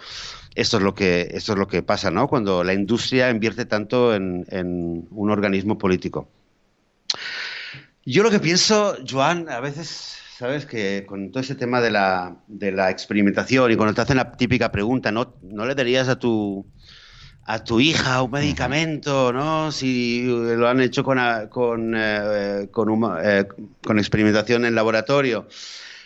[0.54, 2.26] esto es lo que, esto es lo que pasa, ¿no?
[2.26, 4.46] Cuando la industria invierte tanto en,
[5.10, 6.30] un organismo político.
[8.06, 12.38] Yo lo que pienso, Joan, a veces, sabes que con todo ese tema de la,
[12.46, 16.18] de la experimentación y cuando te hacen la típica pregunta, ¿no, no le darías a
[16.18, 16.64] tu,
[17.46, 19.70] a tu hija un medicamento, ¿no?
[19.70, 23.46] Si lo han hecho con, con, eh, con, eh,
[23.84, 25.46] con experimentación en laboratorio.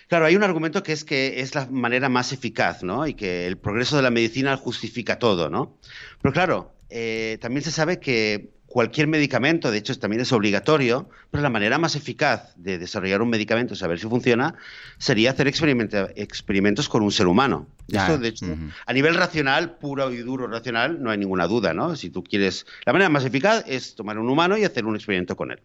[0.06, 3.06] Claro, hay un argumento que es que es la manera más eficaz, ¿no?
[3.06, 5.78] Y que el progreso de la medicina justifica todo, ¿no?
[6.20, 11.42] Pero claro, eh, también se sabe que cualquier medicamento, de hecho también es obligatorio, pero
[11.42, 14.54] la manera más eficaz de desarrollar un medicamento, saber si funciona,
[14.96, 17.66] sería hacer experimentos con un ser humano.
[17.88, 18.46] Esto, de hecho,
[18.86, 21.96] a nivel racional, puro y duro racional, no hay ninguna duda, ¿no?
[21.96, 25.36] Si tú quieres, la manera más eficaz es tomar un humano y hacer un experimento
[25.36, 25.58] con él.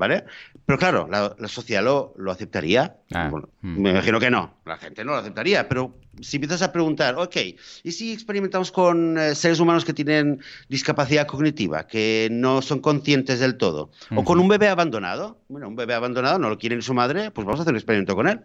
[0.00, 0.24] ¿Vale?
[0.64, 2.96] Pero claro, la, sociedad lo, aceptaría.
[3.12, 3.82] Ah, hmm.
[3.82, 7.36] Me imagino que no, la gente no lo aceptaría, pero si empiezas a preguntar, ok,
[7.82, 13.40] ¿y si experimentamos con eh, seres humanos que tienen discapacidad cognitiva, que no son conscientes
[13.40, 13.90] del todo?
[14.16, 17.44] O con un bebé abandonado, bueno, un bebé abandonado no lo quiere su madre, pues
[17.44, 18.40] vamos a hacer un experimento con él.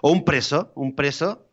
[0.00, 1.46] O un preso, un preso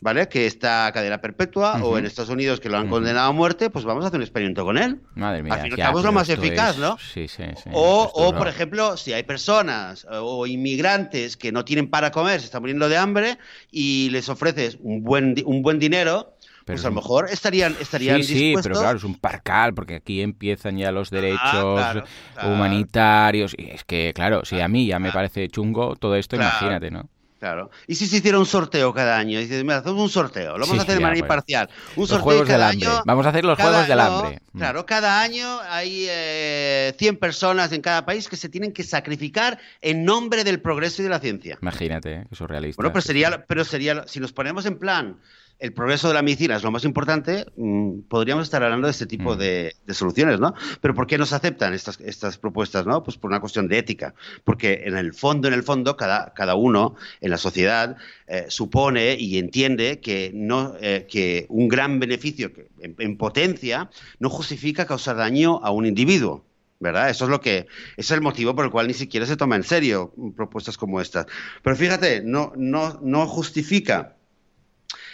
[0.00, 0.28] ¿vale?
[0.28, 3.70] Que está a cadena perpetua, o en Estados Unidos que lo han condenado a muerte,
[3.70, 5.00] pues vamos a hacer un experimento con él.
[5.14, 5.54] Madre mía.
[5.54, 6.98] Al fin y al cabo es lo más eficaz, ¿no?
[6.98, 7.70] Sí, sí, sí.
[7.72, 12.46] O, o por ejemplo, si hay personas o inmigrantes que no tienen para comer, se
[12.46, 13.38] están muriendo de hambre,
[13.70, 16.34] y les ofreces un buen, un buen dinero,
[16.64, 20.22] pues a lo mejor estarían, estarían sí, Sí, pero claro, es un parcal, porque aquí
[20.22, 22.04] empiezan ya los ah, derechos
[22.44, 23.54] humanitarios.
[23.56, 27.08] Y es que, claro, si a mí ya me parece chungo todo esto, imagínate, ¿no?
[27.40, 27.70] Claro.
[27.86, 29.40] ¿Y si se hiciera un sorteo cada año?
[29.40, 31.70] Dices, mira, hacemos un sorteo, lo vamos a hacer de manera imparcial.
[31.96, 32.86] Un los juegos del hambre.
[33.06, 34.42] Vamos a hacer los juegos del hambre.
[34.52, 34.58] Mm.
[34.58, 39.58] Claro, cada año hay eh, 100 personas en cada país que se tienen que sacrificar
[39.80, 41.56] en nombre del progreso y de la ciencia.
[41.62, 42.26] Imagínate, ¿eh?
[42.28, 42.82] que surrealista.
[42.82, 45.16] Bueno, pero sería, pero sería, si nos ponemos en plan
[45.60, 49.06] el progreso de la medicina es lo más importante, mm, podríamos estar hablando de este
[49.06, 49.38] tipo mm.
[49.38, 50.54] de, soluciones, ¿no?
[50.80, 53.02] Pero ¿por qué no se aceptan estas, estas propuestas, no?
[53.02, 54.14] Pues por una cuestión de ética.
[54.44, 57.96] Porque en el fondo, en el fondo, cada, cada uno en la sociedad
[58.26, 64.86] eh, supone y entiende que, no, eh, que un gran beneficio en, potencia no justifica
[64.86, 66.44] causar daño a un individuo.
[66.82, 67.10] ¿verdad?
[67.10, 67.66] Eso es lo que
[67.98, 71.26] es el motivo por el cual ni siquiera se toma en serio propuestas como estas.
[71.62, 74.16] Pero fíjate, no, no, no justifica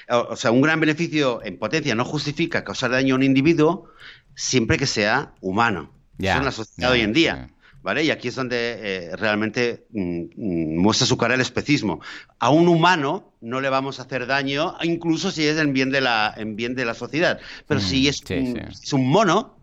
[0.09, 3.89] o sea, un gran beneficio en potencia no justifica causar daño a un individuo
[4.35, 5.93] siempre que sea humano.
[6.19, 7.49] Eso en la sociedad hoy en día.
[7.83, 8.03] ¿Vale?
[8.03, 12.01] Y aquí es donde eh, realmente mm, mm, muestra su cara el especismo.
[12.41, 16.01] A un humano no le vamos a hacer daño, incluso si es en bien de
[16.01, 17.39] la, en bien de la sociedad.
[17.69, 19.57] Pero si, mm, es, un, es un mono,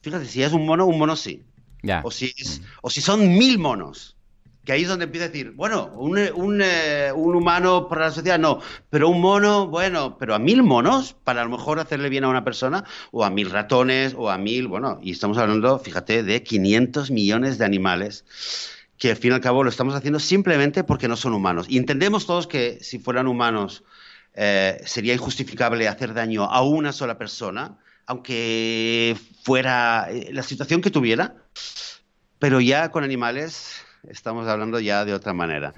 [0.00, 1.42] fíjate, si es un mono, un mono sí.
[2.02, 2.34] O, si
[2.82, 4.15] o si son mil monos,
[4.66, 8.10] que ahí es donde empieza a decir, bueno, un, un, eh, un, humano para la
[8.10, 12.08] sociedad no, pero un mono, bueno, pero a mil monos para a lo mejor hacerle
[12.08, 15.78] bien a una persona, o a mil ratones, o a mil, bueno, y estamos hablando,
[15.78, 18.24] fíjate, de 500 millones de animales
[18.98, 21.66] que al fin y al cabo lo estamos haciendo simplemente porque no son humanos.
[21.68, 23.84] Y entendemos todos que si fueran humanos
[24.34, 30.90] eh, sería injustificable hacer daño a una sola persona, aunque fuera eh, la situación que
[30.90, 31.36] tuviera,
[32.38, 35.72] pero ya con animales estamos hablando ya de otra manera.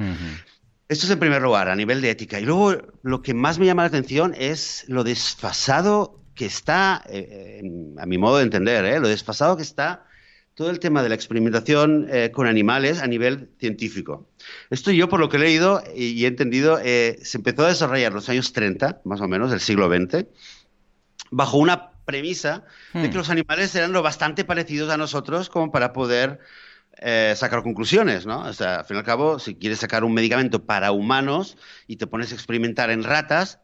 [0.88, 2.41] Esto es en primer lugar, a nivel de ética.
[2.41, 7.61] Y luego lo que más me llama la atención es lo desfasado que está, eh,
[7.99, 9.01] a mi modo de entender, ¿eh?
[9.01, 10.07] lo desfasado que está
[10.55, 14.31] todo el tema de la experimentación eh, con animales a nivel científico.
[14.70, 18.14] Esto yo, por lo que he leído y, he entendido, se empezó a desarrollar en
[18.14, 20.26] los años 30, más o menos, del siglo XX,
[21.31, 22.64] bajo una premisa
[22.95, 23.18] de que hmm.
[23.18, 26.41] los animales eran lo bastante parecidos a nosotros como para poder
[27.01, 28.40] eh, sacar conclusiones, ¿no?
[28.40, 31.96] O sea, al fin y al cabo, si quieres sacar un medicamento para humanos y
[31.96, 33.61] te pones a experimentar en ratas,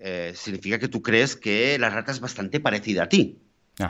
[0.00, 3.38] eh, significa que tú crees que la rata es bastante parecida a ti.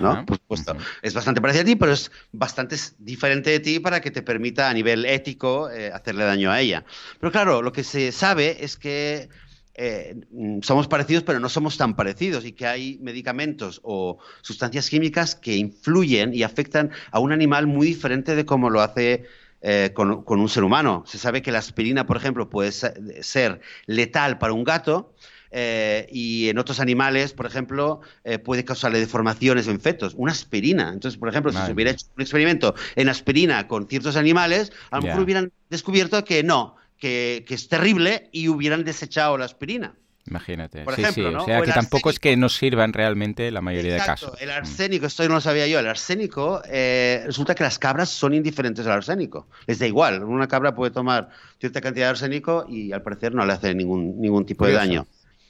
[0.00, 0.24] ¿no?
[0.24, 0.76] Por supuesto.
[1.02, 4.70] Es bastante parecida a ti, pero es bastante diferente de ti para que te permita
[4.70, 6.84] a nivel ético eh, hacerle daño a ella.
[7.20, 9.28] Pero claro, lo que se sabe es que
[9.76, 10.14] eh,
[10.62, 15.56] somos parecidos, pero no somos tan parecidos y que hay medicamentos o sustancias químicas que
[15.56, 19.24] influyen y afectan a un animal muy diferente de cómo lo hace
[19.62, 21.02] eh, con, un ser humano.
[21.06, 25.12] Se sabe que la aspirina, por ejemplo, puede ser letal para un gato.
[25.56, 28.00] Eh, y en otros animales, por ejemplo,
[28.44, 30.14] puede causarle deformaciones en fetos.
[30.16, 30.90] Una aspirina.
[30.92, 34.96] Entonces, por ejemplo, si se hubiera hecho un experimento en aspirina con ciertos animales, a
[34.96, 39.94] lo mejor hubieran descubierto que no, que, es terrible y hubieran desechado la aspirina.
[40.26, 40.86] Imagínate.
[40.96, 41.20] sí, sí.
[41.22, 44.40] O sea, que tampoco es que nos sirvan realmente la mayoría de casos.
[44.40, 44.52] El mm.
[44.52, 45.78] arsénico, esto no lo sabía yo.
[45.78, 49.48] El arsénico, eh, resulta que las cabras son indiferentes al arsénico.
[49.66, 50.24] Les da igual.
[50.24, 51.28] Una cabra puede tomar
[51.60, 55.06] cierta cantidad de arsénico y al parecer no le hace ningún, ningún tipo de daño.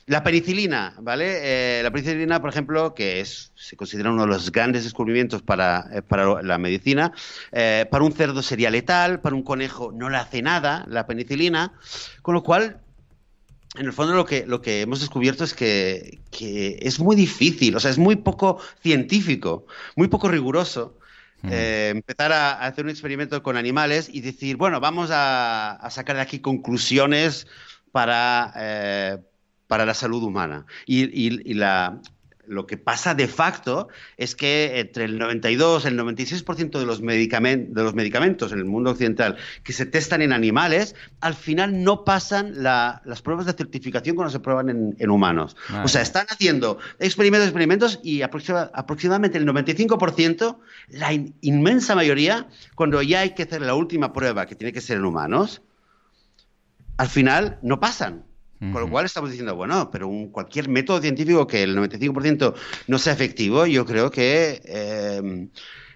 [0.06, 1.78] La penicilina, ¿vale?
[1.78, 5.88] Eh, la penicilina, por ejemplo, que es, se considera uno de los grandes descubrimientos para,
[5.92, 6.02] eh,
[6.42, 7.12] la medicina,
[7.52, 11.72] eh, para un cerdo sería letal, para un conejo no le hace nada la penicilina,
[12.20, 12.82] con lo cual,
[13.76, 17.80] en el fondo lo que, lo que hemos descubierto es que, es muy difícil, o
[17.80, 20.98] sea, es muy poco científico, muy poco riguroso.
[21.46, 26.40] Empezar a, hacer un experimento con animales y decir, bueno, vamos a, sacar de aquí
[26.40, 27.46] conclusiones
[27.92, 29.20] para,
[29.66, 30.66] para la salud humana.
[30.86, 32.00] Y, la,
[32.46, 37.00] lo que pasa de facto es que entre el 92 y el 96% de los,
[37.00, 42.04] de los medicamentos en el mundo occidental que se testan en animales, al final no
[42.04, 45.56] pasan las pruebas de certificación cuando se prueban en, humanos.
[45.82, 50.58] O sea, están haciendo experimentos, experimentos y aproximadamente el 95%,
[50.88, 54.98] la inmensa mayoría, cuando ya hay que hacer la última prueba, que tiene que ser
[54.98, 55.62] en humanos,
[56.96, 58.24] al final no pasan.
[58.72, 62.54] Con lo cual estamos diciendo, bueno, pero un, cualquier método científico que el 95%
[62.86, 65.50] no sea efectivo, yo creo que em,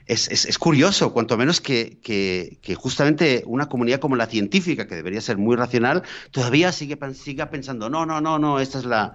[0.08, 5.54] es, curioso, cuanto menos que, justamente una comunidad como la científica, que debería ser muy
[5.54, 9.12] racional, todavía sigue, siga pensando, no, no, no, no, esta es la,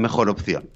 [0.00, 0.70] mejor opción.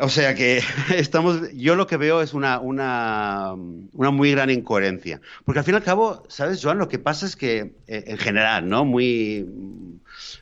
[0.00, 0.62] O sea que
[0.96, 3.54] estamos, yo lo que veo es una, una,
[3.92, 5.20] una, muy gran incoherencia.
[5.44, 6.78] Porque al fin y al cabo, ¿sabes, Joan?
[6.78, 8.84] Lo que pasa es que, eh, en general, ¿no?
[8.84, 9.46] Muy,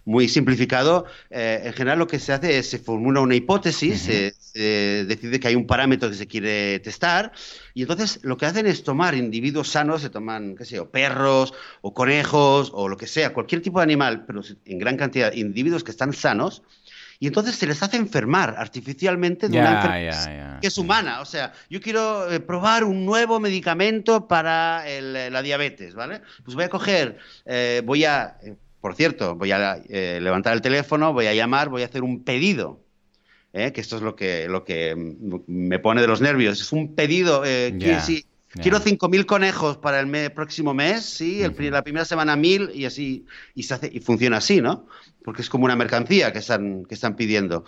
[0.05, 4.35] muy simplificado, eh, en general lo que se hace es se formula una hipótesis, se,
[5.05, 7.33] decide que hay un parámetro que se quiere testar,
[7.75, 11.53] y entonces lo que hacen es tomar individuos sanos, se toman, qué sé yo, perros
[11.83, 15.85] o conejos o lo que sea, cualquier tipo de animal, pero en gran cantidad, individuos
[15.85, 16.63] que están sanos,
[17.19, 21.21] y entonces se les hace enfermar artificialmente de una enfermedad que es humana.
[21.21, 26.23] O sea, yo quiero eh, probar un nuevo medicamento para la diabetes, ¿vale?
[26.45, 28.37] Pues voy a coger, eh, voy a
[28.87, 32.23] por cierto, voy a eh, levantar el teléfono, voy a llamar, voy a hacer un
[32.23, 32.85] pedido.
[33.53, 33.73] ¿eh?
[33.73, 34.95] Que esto es lo que, lo que
[35.49, 36.61] me pone de los nervios.
[36.61, 37.43] Es un pedido.
[38.57, 43.27] Eh, quiero 5.000 conejos para el próximo mes, sí, la primera semana 1.000 y así,
[43.55, 44.87] y, se hace, y funciona así, ¿no?
[45.23, 47.65] Porque es como una mercancía que están, que están pidiendo.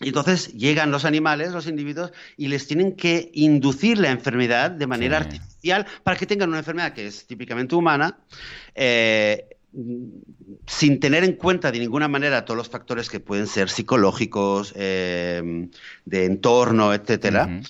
[0.00, 4.86] Y entonces llegan los animales, los individuos, y les tienen que inducir la enfermedad de
[4.86, 8.18] manera artificial para que tengan una enfermedad que es típicamente humana.
[8.74, 9.44] Eh,
[10.66, 15.68] sin tener en cuenta de ninguna manera todos los factores que pueden ser psicológicos, eh,
[16.04, 17.60] de entorno, etcétera.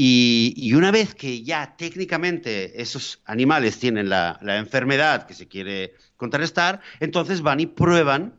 [0.00, 5.94] Y, una vez que ya técnicamente esos animales tienen la, la, enfermedad que se quiere
[6.16, 8.34] contrarrestar, entonces van y prueban,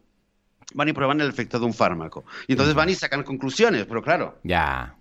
[0.74, 2.24] van y prueban el efecto de un fármaco.
[2.48, 4.40] Y entonces van y sacan conclusiones, pero claro.
[4.44, 4.96] Ya.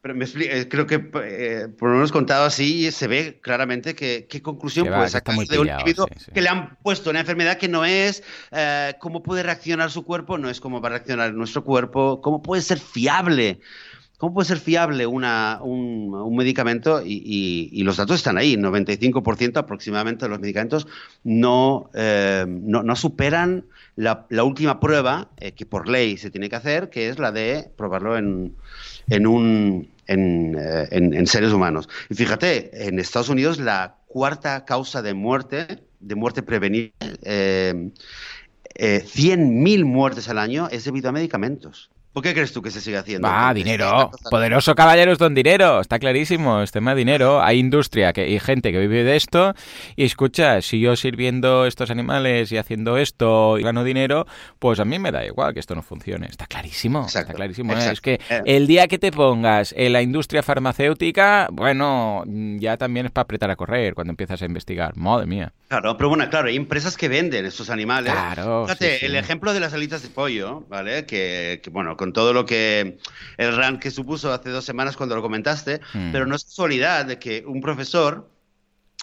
[0.00, 4.26] Pero me eh, creo que eh, por lo menos contado así se ve claramente que,
[4.28, 7.84] qué conclusión puede sacar de un individuo que le han puesto una enfermedad que no
[7.84, 12.20] es eh, cómo puede reaccionar su cuerpo, no es cómo va a reaccionar nuestro cuerpo,
[12.20, 13.60] cómo puede ser fiable.
[14.24, 17.02] ¿Cómo puede ser fiable un, medicamento?
[17.04, 18.56] Y, los datos están ahí.
[18.56, 20.86] 95% aproximadamente de los medicamentos
[21.24, 23.66] no, no superan
[23.96, 28.16] la, última prueba que por ley se tiene que hacer, que es la de probarlo
[28.16, 28.54] en,
[29.10, 29.26] en
[30.06, 31.90] eh, en, seres humanos.
[32.08, 36.92] Y fíjate, en Estados Unidos la cuarta causa de muerte, de muerte prevenida,
[37.24, 37.90] eh,
[38.74, 41.90] 100.000 eh, muertes al año es debido a medicamentos.
[42.14, 43.26] ¿Por qué crees tú que se sigue haciendo?
[43.26, 44.12] Va, dinero.
[44.30, 45.80] Poderoso caballeros don dinero.
[45.80, 46.62] Está clarísimo.
[46.62, 47.42] Es tema de dinero.
[47.42, 49.52] Hay industria que, y gente que vive de esto.
[49.96, 54.28] Y escucha, si yo sirviendo estos animales y haciendo esto y gano dinero,
[54.60, 56.28] pues a mí me da igual que esto no funcione.
[56.30, 57.04] Está clarísimo.
[57.04, 57.72] está clarísimo.
[57.72, 57.90] ¿eh?
[57.90, 58.42] Es que eh.
[58.46, 63.50] el día que te pongas en la industria farmacéutica, bueno, ya también es para apretar
[63.50, 64.96] a correr cuando empiezas a investigar.
[64.96, 65.52] Madre mía.
[65.66, 68.12] Claro, pero bueno, claro, hay empresas que venden estos animales.
[68.12, 68.66] Claro.
[68.66, 71.06] Fíjate, el ejemplo de las alitas de pollo, ¿vale?
[71.06, 72.98] Que, que bueno, con todo lo que
[73.38, 76.12] el run que supuso hace dos semanas cuando lo comentaste, hmm.
[76.12, 78.28] pero no es casualidad de que un profesor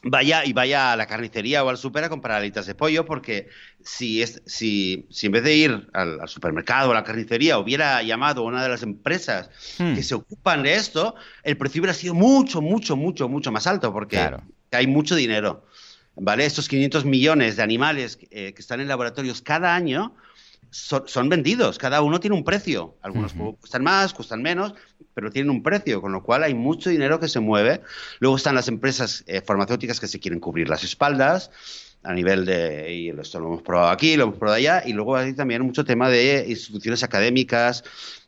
[0.04, 3.50] vaya y vaya a la carnicería o al super a comprar alitas de pollo, porque
[3.84, 8.04] si, es, si, si en vez de ir al, supermercado o a la carnicería hubiera
[8.04, 9.50] llamado a una de las empresas
[9.80, 9.96] hmm.
[9.96, 13.92] que se ocupan de esto, el precio hubiera sido mucho, mucho, mucho, mucho más alto,
[13.92, 14.30] porque
[14.70, 15.66] hay mucho dinero.
[16.14, 16.46] ¿Vale?
[16.46, 20.14] Estos 500 millones de animales eh, que están en laboratorios cada año
[20.72, 22.96] son, vendidos, cada uno tiene un precio.
[23.02, 24.74] Algunos cuestan más, cuestan menos,
[25.14, 27.82] pero tienen un precio, con lo cual hay mucho dinero que se mueve.
[28.20, 31.52] Luego están las empresas eh, farmacéuticas que se quieren cubrir las espaldas
[32.04, 35.18] a nivel de, y esto lo hemos probado aquí, lo hemos probado allá, y luego
[35.18, 37.84] hay también mucho tema de instituciones académicas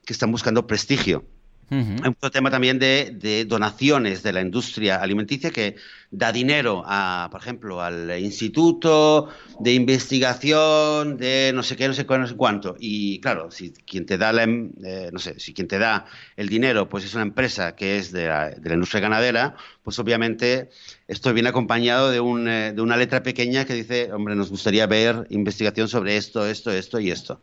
[0.06, 1.26] que están buscando prestigio.
[1.70, 5.76] Hay mucho tema también de, de, donaciones de la industria alimenticia que
[6.14, 12.06] da dinero a, por ejemplo, al instituto de investigación de no sé qué, no sé
[12.06, 12.76] cuánto, no sé cuánto.
[12.80, 16.06] Y claro, si quien te da la, eh, no sé, si quien te da
[16.38, 19.98] el dinero, pues es una empresa que es de la, de la industria ganadera, pues
[19.98, 20.70] obviamente
[21.08, 24.88] esto viene acompañado de, un, eh, de, una letra pequeña que dice, hombre, nos gustaría
[24.88, 27.42] ver investigación sobre esto, esto, esto y esto.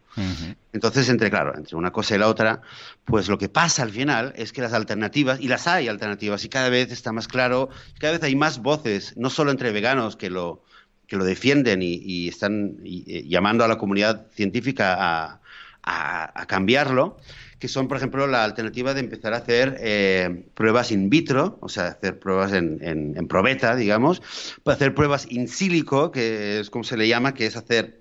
[0.72, 2.62] Entonces, entre, claro, entre una cosa y la otra,
[3.04, 6.48] pues lo que pasa al final es que las alternativas, y las hay alternativas, y
[6.48, 7.68] cada vez está más claro,
[7.98, 10.64] cada vez hay más voces, no solo entre veganos que lo,
[11.06, 15.40] que lo defienden y, están llamando a la comunidad científica
[15.82, 17.16] a, cambiarlo,
[17.58, 21.68] que son, por ejemplo, la alternativa de empezar a hacer eh, pruebas in vitro, o
[21.68, 24.22] sea, hacer pruebas en, en, probeta, digamos,
[24.62, 28.00] para hacer pruebas in silico, que es como se le llama, que es hacer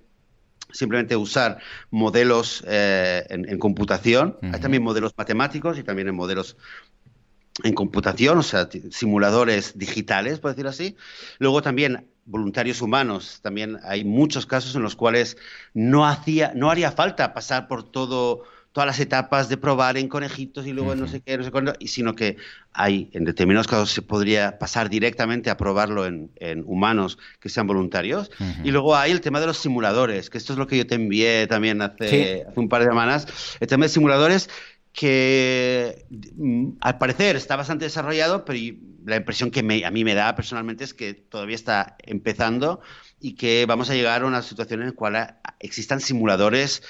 [0.72, 4.38] simplemente usar modelos eh, en, computación.
[4.42, 6.58] Hay también modelos matemáticos y también en modelos
[7.64, 10.96] en computación, o sea, simuladores digitales, por decir así.
[11.40, 15.38] Luego también voluntarios humanos, también hay muchos casos en los cuales
[15.74, 20.68] no hacía, no haría falta pasar por todo todas las etapas de probar en conejitos
[20.68, 22.38] y luego no sé qué, no sé cuándo, sino que
[22.72, 26.30] hay, en determinados casos se podría pasar directamente a probarlo en,
[26.66, 28.30] humanos que sean voluntarios.
[28.64, 30.96] Y luego hay el tema de los simuladores, que esto es lo que yo te
[30.96, 33.28] envié también hace, hace un par de semanas.
[33.60, 34.50] El tema de simuladores
[35.00, 38.60] que mm, al parecer está bastante desarrollado, pero
[39.06, 42.82] la impresión que a mí me da personalmente es que todavía está empezando
[43.22, 46.84] y que vamos a llegar a una situación en la cual existan simuladores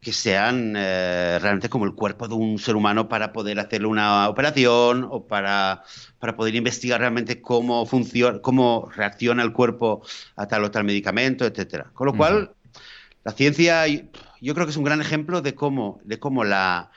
[0.00, 4.28] que sean eh, realmente como el cuerpo de un ser humano para poder hacerle una
[4.28, 5.82] operación o para,
[6.20, 10.02] para poder investigar realmente cómo funciona, cómo reacciona el cuerpo
[10.36, 11.90] a tal o tal medicamento, etcétera.
[11.94, 12.52] Con lo cual,
[13.24, 16.92] la ciencia yo creo que es un gran ejemplo de cómo, de cómo la,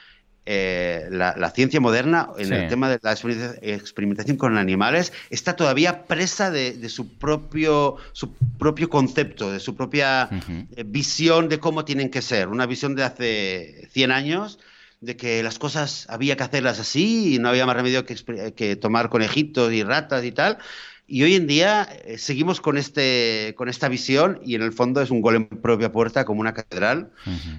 [0.52, 6.50] eh, la, ciencia moderna en el tema de la experimentación con animales está todavía presa
[6.50, 10.28] de, su, propio, su propio concepto, de su propia
[10.76, 12.48] eh, visión de cómo tienen que ser.
[12.48, 14.58] Una visión de hace 100 años
[15.02, 18.16] de que las cosas había que hacerlas así y no había más remedio que,
[18.56, 20.58] que tomar conejitos y ratas y tal.
[21.12, 25.02] Y hoy en día eh, seguimos con, este, con esta visión y en el fondo
[25.02, 27.10] es un gol en propia puerta como una catedral.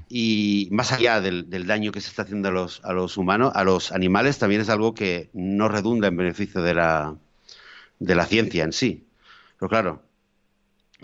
[0.09, 3.64] Y más allá del, daño que se está haciendo a los, a los humanos, a
[3.64, 7.16] los animales, también es algo que no redunda en beneficio de la,
[7.98, 9.09] de la ciencia en sí.
[9.59, 10.03] Pero claro,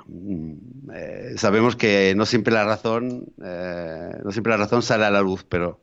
[0.06, 0.52] mm,
[0.94, 5.20] eh, sabemos que no siempre la razón, eh, no siempre la razón sale a la
[5.20, 5.80] luz, pero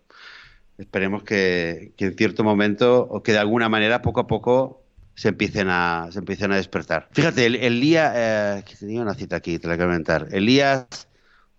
[0.78, 4.83] esperemos que, que en cierto momento o que de alguna manera poco a poco
[5.16, 7.09] se empiecen a, se empiecen a despertar.
[7.11, 10.28] Fíjate, el, Elías, eh, tenía una cita aquí, te la quiero comentar.
[10.32, 11.07] Elías,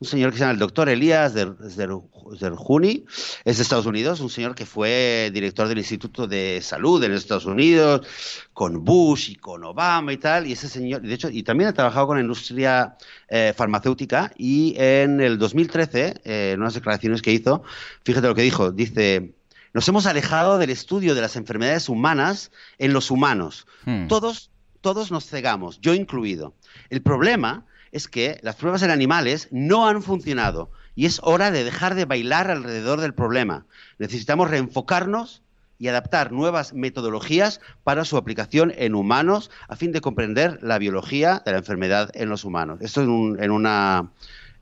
[0.00, 3.05] un señor que se llama el doctor Elías Zerjuni,
[3.44, 7.46] es de Estados Unidos, un señor que fue director del Instituto de Salud en Estados
[7.46, 8.07] Unidos,
[8.52, 11.72] con Bush y con Obama y tal, y ese señor, de hecho, y también ha
[11.72, 12.96] trabajado con la industria
[13.28, 17.62] eh, farmacéutica, y en el 2013, eh, en unas declaraciones que hizo,
[18.05, 19.34] fíjate lo que dijo, dice
[19.75, 23.66] nos hemos alejado del estudio de las enfermedades humanas en los humanos.
[23.85, 24.07] Hmm.
[24.07, 24.51] Todos,
[24.81, 26.55] todos nos cegamos, yo incluido.
[26.91, 31.64] El problema es que las pruebas en animales no han funcionado y es hora de
[31.64, 33.66] dejar de bailar alrededor del problema.
[33.99, 35.43] Necesitamos reenfocarnos
[35.79, 41.43] y adaptar nuevas metodologías para su aplicación en humanos a fin de comprender la biología
[41.45, 42.79] de la enfermedad en los humanos.
[42.81, 44.11] Esto en, una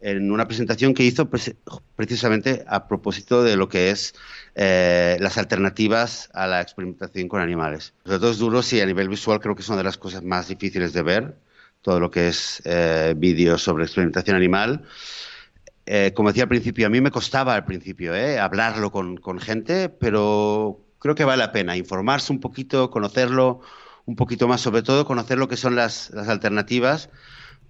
[0.02, 1.30] en una presentación que hizo
[1.96, 4.14] precisamente a propósito de lo que es
[4.54, 7.94] eh, las alternativas a la experimentación con animales.
[8.04, 10.48] Sobre todo es duro si a nivel visual creo que una de las cosas más
[10.48, 11.36] difíciles de ver,
[11.82, 14.82] todo lo que es eh, vídeos sobre experimentación animal.
[15.86, 19.40] Eh, como decía al principio, a mí me costaba al principio eh, hablarlo con, con,
[19.40, 23.60] gente, pero creo que vale la pena informarse un poquito, conocerlo
[24.06, 27.08] un poquito más, sobre todo conocer lo que son las, las alternativas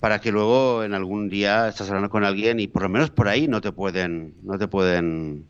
[0.03, 3.29] para que luego en algún día estás hablando con alguien y por lo menos por
[3.29, 5.49] ahí no te pueden, no te pueden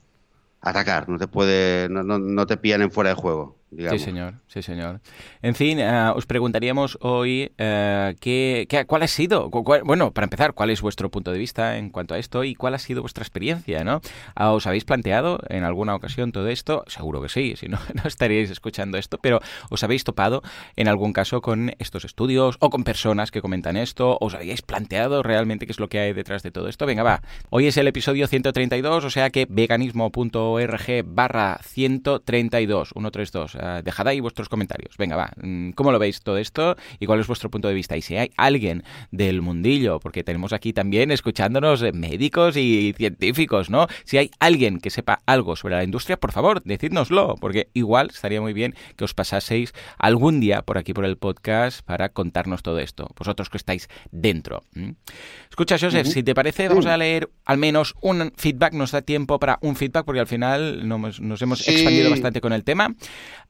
[0.60, 3.61] atacar, no te puede, no, no, no te pillan en fuera de juego.
[3.72, 4.00] Digamos.
[4.02, 5.00] Sí, señor, sí, señor.
[5.40, 10.26] En fin, uh, os preguntaríamos hoy uh, qué, qué, cuál ha sido, cuál, bueno, para
[10.26, 13.00] empezar, cuál es vuestro punto de vista en cuanto a esto y cuál ha sido
[13.00, 14.02] vuestra experiencia, ¿no?
[14.38, 16.84] Uh, ¿Os habéis planteado en alguna ocasión todo esto?
[16.86, 20.42] Seguro que sí, si no, no estaríais escuchando esto, pero ¿os habéis topado
[20.76, 24.18] en algún caso con estos estudios o con personas que comentan esto?
[24.20, 26.84] ¿Os habéis planteado realmente qué es lo que hay detrás de todo esto?
[26.84, 27.22] Venga, va.
[27.48, 34.20] Hoy es el episodio 132, o sea que veganismo.org barra 132, 132 uh, dejad ahí
[34.20, 34.96] vuestros comentarios.
[34.96, 37.96] Venga, va, mm, ¿cómo lo veis todo esto y cuál es vuestro punto de vista?
[37.96, 43.70] Y si hay alguien del mundillo, porque tenemos aquí también escuchándonos eh, médicos y científicos,
[43.70, 43.86] ¿no?
[44.04, 48.40] Si hay alguien que sepa algo sobre la industria, por favor, decídnoslo, porque igual estaría
[48.40, 52.78] muy bien que os pasaseis algún día por aquí por el podcast para contarnos todo
[52.78, 54.62] esto, vosotros que estáis dentro.
[54.74, 54.90] ¿Mm?
[55.50, 56.12] Escucha, Joseph, uh -huh.
[56.12, 59.76] si te parece, vamos a leer al menos un feedback, nos da tiempo para un
[59.76, 61.72] feedback, porque al final nos, nos hemos sí.
[61.72, 62.94] expandido bastante con el tema.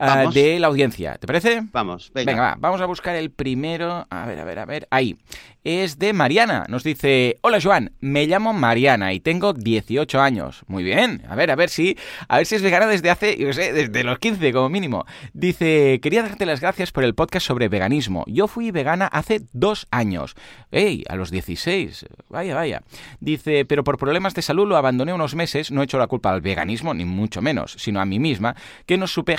[0.02, 1.14] Uh, de la audiencia.
[1.14, 1.62] ¿Te parece?
[1.70, 2.32] Vamos, venga.
[2.32, 4.04] venga va, vamos a buscar el primero.
[4.10, 4.88] A ver, a ver, a ver.
[4.90, 5.16] Ahí.
[5.64, 6.64] Es de Mariana.
[6.68, 7.92] Nos dice: Hola, Joan.
[8.00, 10.64] Me llamo Mariana y tengo 18 años.
[10.66, 11.22] Muy bien.
[11.28, 11.96] A ver, a ver si.
[12.26, 15.04] A ver si es vegana desde hace, yo sé, desde los 15 como mínimo.
[15.34, 18.24] Dice: Quería darte las gracias por el podcast sobre veganismo.
[18.26, 20.34] Yo fui vegana hace dos años.
[20.72, 21.04] ¡Ey!
[21.08, 22.06] A los 16.
[22.28, 22.82] Vaya, vaya.
[23.20, 25.70] Dice: Pero por problemas de salud lo abandoné unos meses.
[25.70, 28.98] No he hecho la culpa al veganismo, ni mucho menos, sino a mí misma, que
[28.98, 29.36] no supe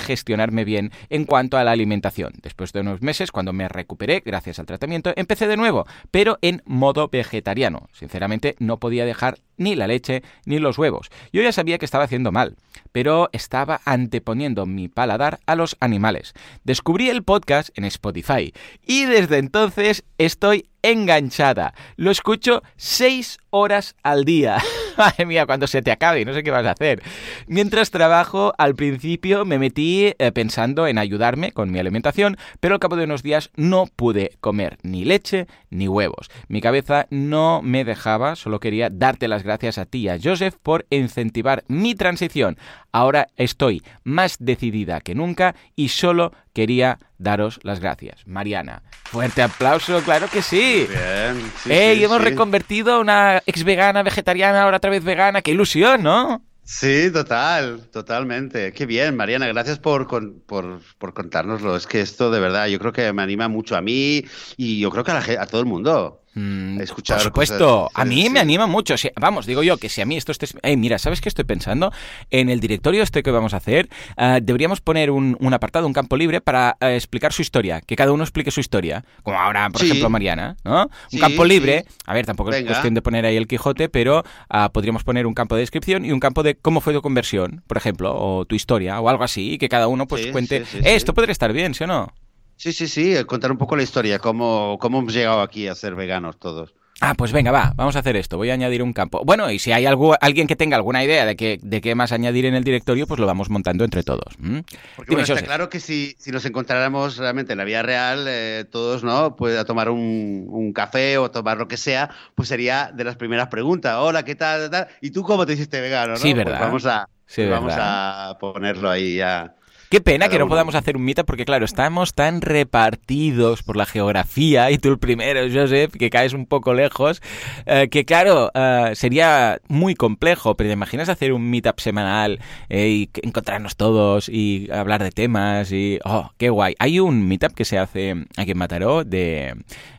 [0.50, 2.32] bien en cuanto a la alimentación.
[2.42, 6.62] Después de unos meses, cuando me recuperé gracias al tratamiento, empecé de nuevo, pero en
[6.66, 7.88] modo vegetariano.
[7.92, 11.10] Sinceramente, no podía dejar ni la leche ni los huevos.
[11.32, 12.56] Yo ya sabía que estaba haciendo mal,
[12.92, 16.34] pero estaba anteponiendo mi paladar a los animales.
[16.64, 21.74] Descubrí el podcast en Spotify y desde entonces estoy enganchada.
[21.96, 24.58] Lo escucho seis horas al día.
[24.98, 27.02] Madre mía, cuando se te acabe, no sé qué vas a hacer.
[27.46, 32.80] Mientras trabajo, al principio me metí eh, pensando en ayudarme con mi alimentación, pero al
[32.80, 36.30] cabo de unos días no pude comer ni leche ni huevos.
[36.48, 40.56] Mi cabeza no me dejaba, solo quería darte las gracias a ti y a Joseph
[40.62, 42.56] por incentivar mi transición.
[42.92, 48.26] Ahora estoy más decidida que nunca y solo quería daros las gracias.
[48.26, 50.86] Mariana, fuerte aplauso, claro que sí.
[50.88, 51.98] Bien, sí, ¡Ey!
[51.98, 52.24] sí, hemos sí.
[52.24, 55.42] reconvertido a una ex vegana, vegetariana, ahora otra vez vegana.
[55.42, 56.42] ¡Qué ilusión, ¿no?
[56.62, 58.72] Sí, total, totalmente.
[58.72, 61.76] Qué bien, Mariana, gracias por, por, por, contárnoslo.
[61.76, 64.24] Es que esto de verdad yo creo que me anima mucho a mí
[64.56, 66.23] y yo creo que a, la, a todo el mundo.
[66.34, 68.30] Mm, Escuchar por supuesto, cosas, a mí sí.
[68.30, 68.96] me anima mucho.
[68.96, 70.46] Si, vamos, digo yo que si a mí esto esté...
[70.62, 71.92] Hey, mira, ¿sabes qué estoy pensando?
[72.30, 75.92] En el directorio este que vamos a hacer, uh, deberíamos poner un, un, apartado, un
[75.92, 77.80] campo libre para uh, explicar su historia.
[77.80, 79.04] Que cada uno explique su historia.
[79.22, 79.86] Como ahora, por sí.
[79.86, 80.88] ejemplo, Mariana, ¿no?
[81.08, 81.84] Sí, un campo libre.
[82.06, 82.62] A ver, tampoco Venga.
[82.62, 86.04] es cuestión de poner ahí el Quijote, pero uh, podríamos poner un campo de descripción
[86.04, 89.24] y un campo de cómo fue tu conversión, por ejemplo, o tu historia, o algo
[89.24, 90.64] así, y que cada uno pues cuente...
[90.74, 92.12] Eh, esto podría estar bien, ¿sí o no?
[92.56, 95.94] Sí, sí, sí, contar un poco la historia, cómo, cómo hemos llegado aquí a ser
[95.94, 96.74] veganos todos.
[97.00, 98.36] Ah, pues venga, va, vamos a hacer esto.
[98.36, 99.22] Voy a añadir un campo.
[99.24, 102.12] Bueno, y si hay algo, alguien que tenga alguna idea de qué, de qué más
[102.12, 104.38] añadir en el directorio, pues lo vamos montando entre todos.
[104.38, 104.60] ¿Mm?
[104.94, 108.26] Porque Dime, bueno, está claro que si, si, nos encontráramos realmente en la vida real,
[108.28, 109.34] eh, todos, ¿no?
[109.34, 113.16] Pues a tomar un, un, café o tomar lo que sea, pues sería de las
[113.16, 113.96] primeras preguntas.
[113.98, 114.70] Hola, ¿qué tal?
[114.70, 114.86] tal?
[115.00, 116.12] ¿Y tú cómo te hiciste vegano?
[116.12, 116.18] ¿no?
[116.18, 116.52] Sí, verdad.
[116.52, 119.56] Pues vamos a, sí, vamos a ponerlo ahí ya.
[119.94, 123.86] Qué pena que no podamos hacer un meetup porque, claro, estamos tan repartidos por la
[123.86, 127.22] geografía y tú el primero, Joseph, que caes un poco lejos,
[127.64, 130.56] eh, que, claro, eh, sería muy complejo.
[130.56, 132.40] Pero ¿te imaginas hacer un meetup semanal
[132.70, 135.70] eh, y encontrarnos todos y hablar de temas?
[135.70, 136.74] y ¡Oh, qué guay!
[136.80, 139.54] Hay un meetup que se hace aquí en Mataró de...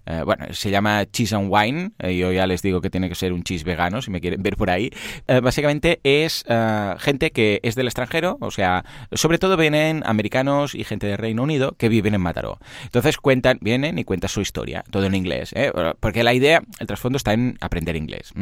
[0.07, 1.91] Uh, bueno, se llama Cheese and Wine.
[2.03, 4.43] Uh, yo ya les digo que tiene que ser un cheese vegano, si me quieren
[4.43, 4.91] ver por ahí.
[5.27, 6.45] Uh, básicamente es
[6.99, 11.43] gente que es del extranjero, o sea, sobre todo vienen americanos y gente del Reino
[11.43, 12.59] Unido que viven en Mataró.
[12.83, 15.71] Entonces cuentan, vienen y cuentan su historia, todo en inglés, ¿eh?
[15.99, 18.33] porque la idea, el trasfondo está en aprender inglés.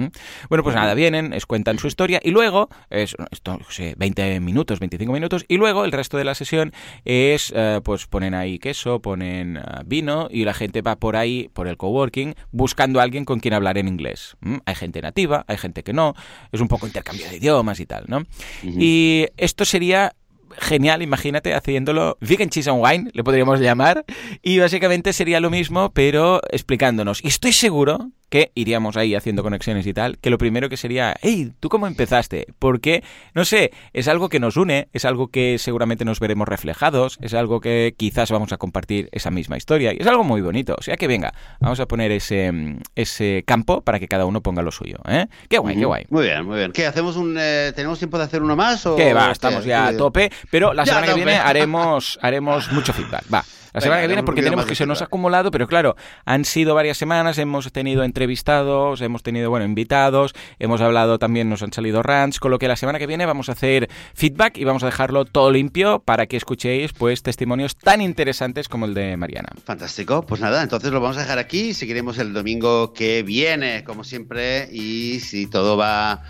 [0.50, 4.40] Bueno, pues nada, vienen, es, cuentan su historia y luego, es, esto, no sé, 20
[4.40, 6.74] minutos, 25 minutos, y luego el resto de la sesión
[7.06, 7.54] es,
[7.84, 12.36] pues ponen ahí queso, ponen vino y la gente va por ahí por el coworking
[12.52, 14.36] buscando a alguien con quien hablar en inglés.
[14.66, 16.16] Hay gente nativa, hay gente que no,
[16.52, 18.24] es un poco intercambio de idiomas y tal, ¿no?
[18.64, 20.16] Y esto sería
[20.60, 24.06] genial, imagínate, haciéndolo vegan cheese and wine, le podríamos llamar,
[24.42, 27.24] y básicamente sería lo mismo, pero explicándonos.
[27.24, 31.14] Y estoy seguro que iríamos ahí haciendo conexiones y tal, que lo primero que sería,
[31.22, 32.48] hey, ¿tú cómo empezaste?
[32.58, 33.04] Porque,
[33.36, 37.36] no sé, es algo que nos une, es algo que seguramente nos veremos reflejados, es
[37.36, 40.76] algo que quizás vamos a compartir esa misma historia, y es algo muy bonito.
[40.80, 42.52] O sea que venga, vamos a poner ese,
[42.96, 45.28] ese campo para que cada uno ponga lo suyo, ¿eh?
[45.48, 46.06] Qué guay, qué guay.
[46.10, 46.72] Muy bien, muy bien.
[46.72, 48.84] ¿Qué, hacemos un, eh, ¿tenemos tiempo de hacer uno más?
[48.88, 52.94] O que va, estamos ya a tope, pero la semana que viene haremos, haremos mucho
[52.94, 53.32] feedback.
[53.32, 53.46] Va.
[53.74, 55.96] La semana que viene porque tenemos que se nos ha acumulado, pero claro,
[56.26, 61.64] han sido varias semanas, hemos tenido entrevistados, hemos tenido, bueno, invitados, hemos hablado también, nos
[61.64, 64.64] han salido rants, con lo que la semana que viene vamos a hacer feedback y
[64.64, 69.18] vamos a dejarlo todo limpio para que escuchéis pues testimonios tan interesantes como el de
[69.18, 69.50] Mariana.
[69.66, 74.04] Fantástico, pues nada, entonces lo vamos a dejar aquí, seguiremos el domingo que viene, como
[74.04, 76.22] siempre, y si todo va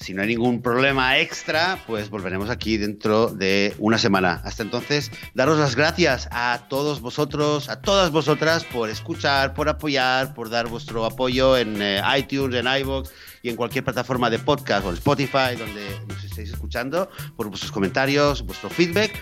[0.00, 4.40] si no hay ningún problema extra, pues volveremos aquí dentro de una semana.
[4.44, 10.34] Hasta entonces, daros las gracias a todos vosotros, a todas vosotras por escuchar, por apoyar,
[10.34, 13.10] por dar vuestro apoyo en eh, iTunes, en iVoox
[13.42, 17.72] y en cualquier plataforma de podcast o en Spotify donde nos estéis escuchando, por vuestros
[17.72, 19.12] comentarios, vuestro feedback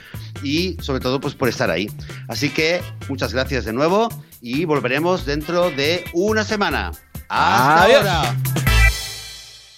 [0.43, 1.91] y sobre todo pues por estar ahí.
[2.29, 4.09] Así que muchas gracias de nuevo
[4.43, 6.93] y volveremos dentro de una semana.
[7.29, 8.37] Hasta ahora.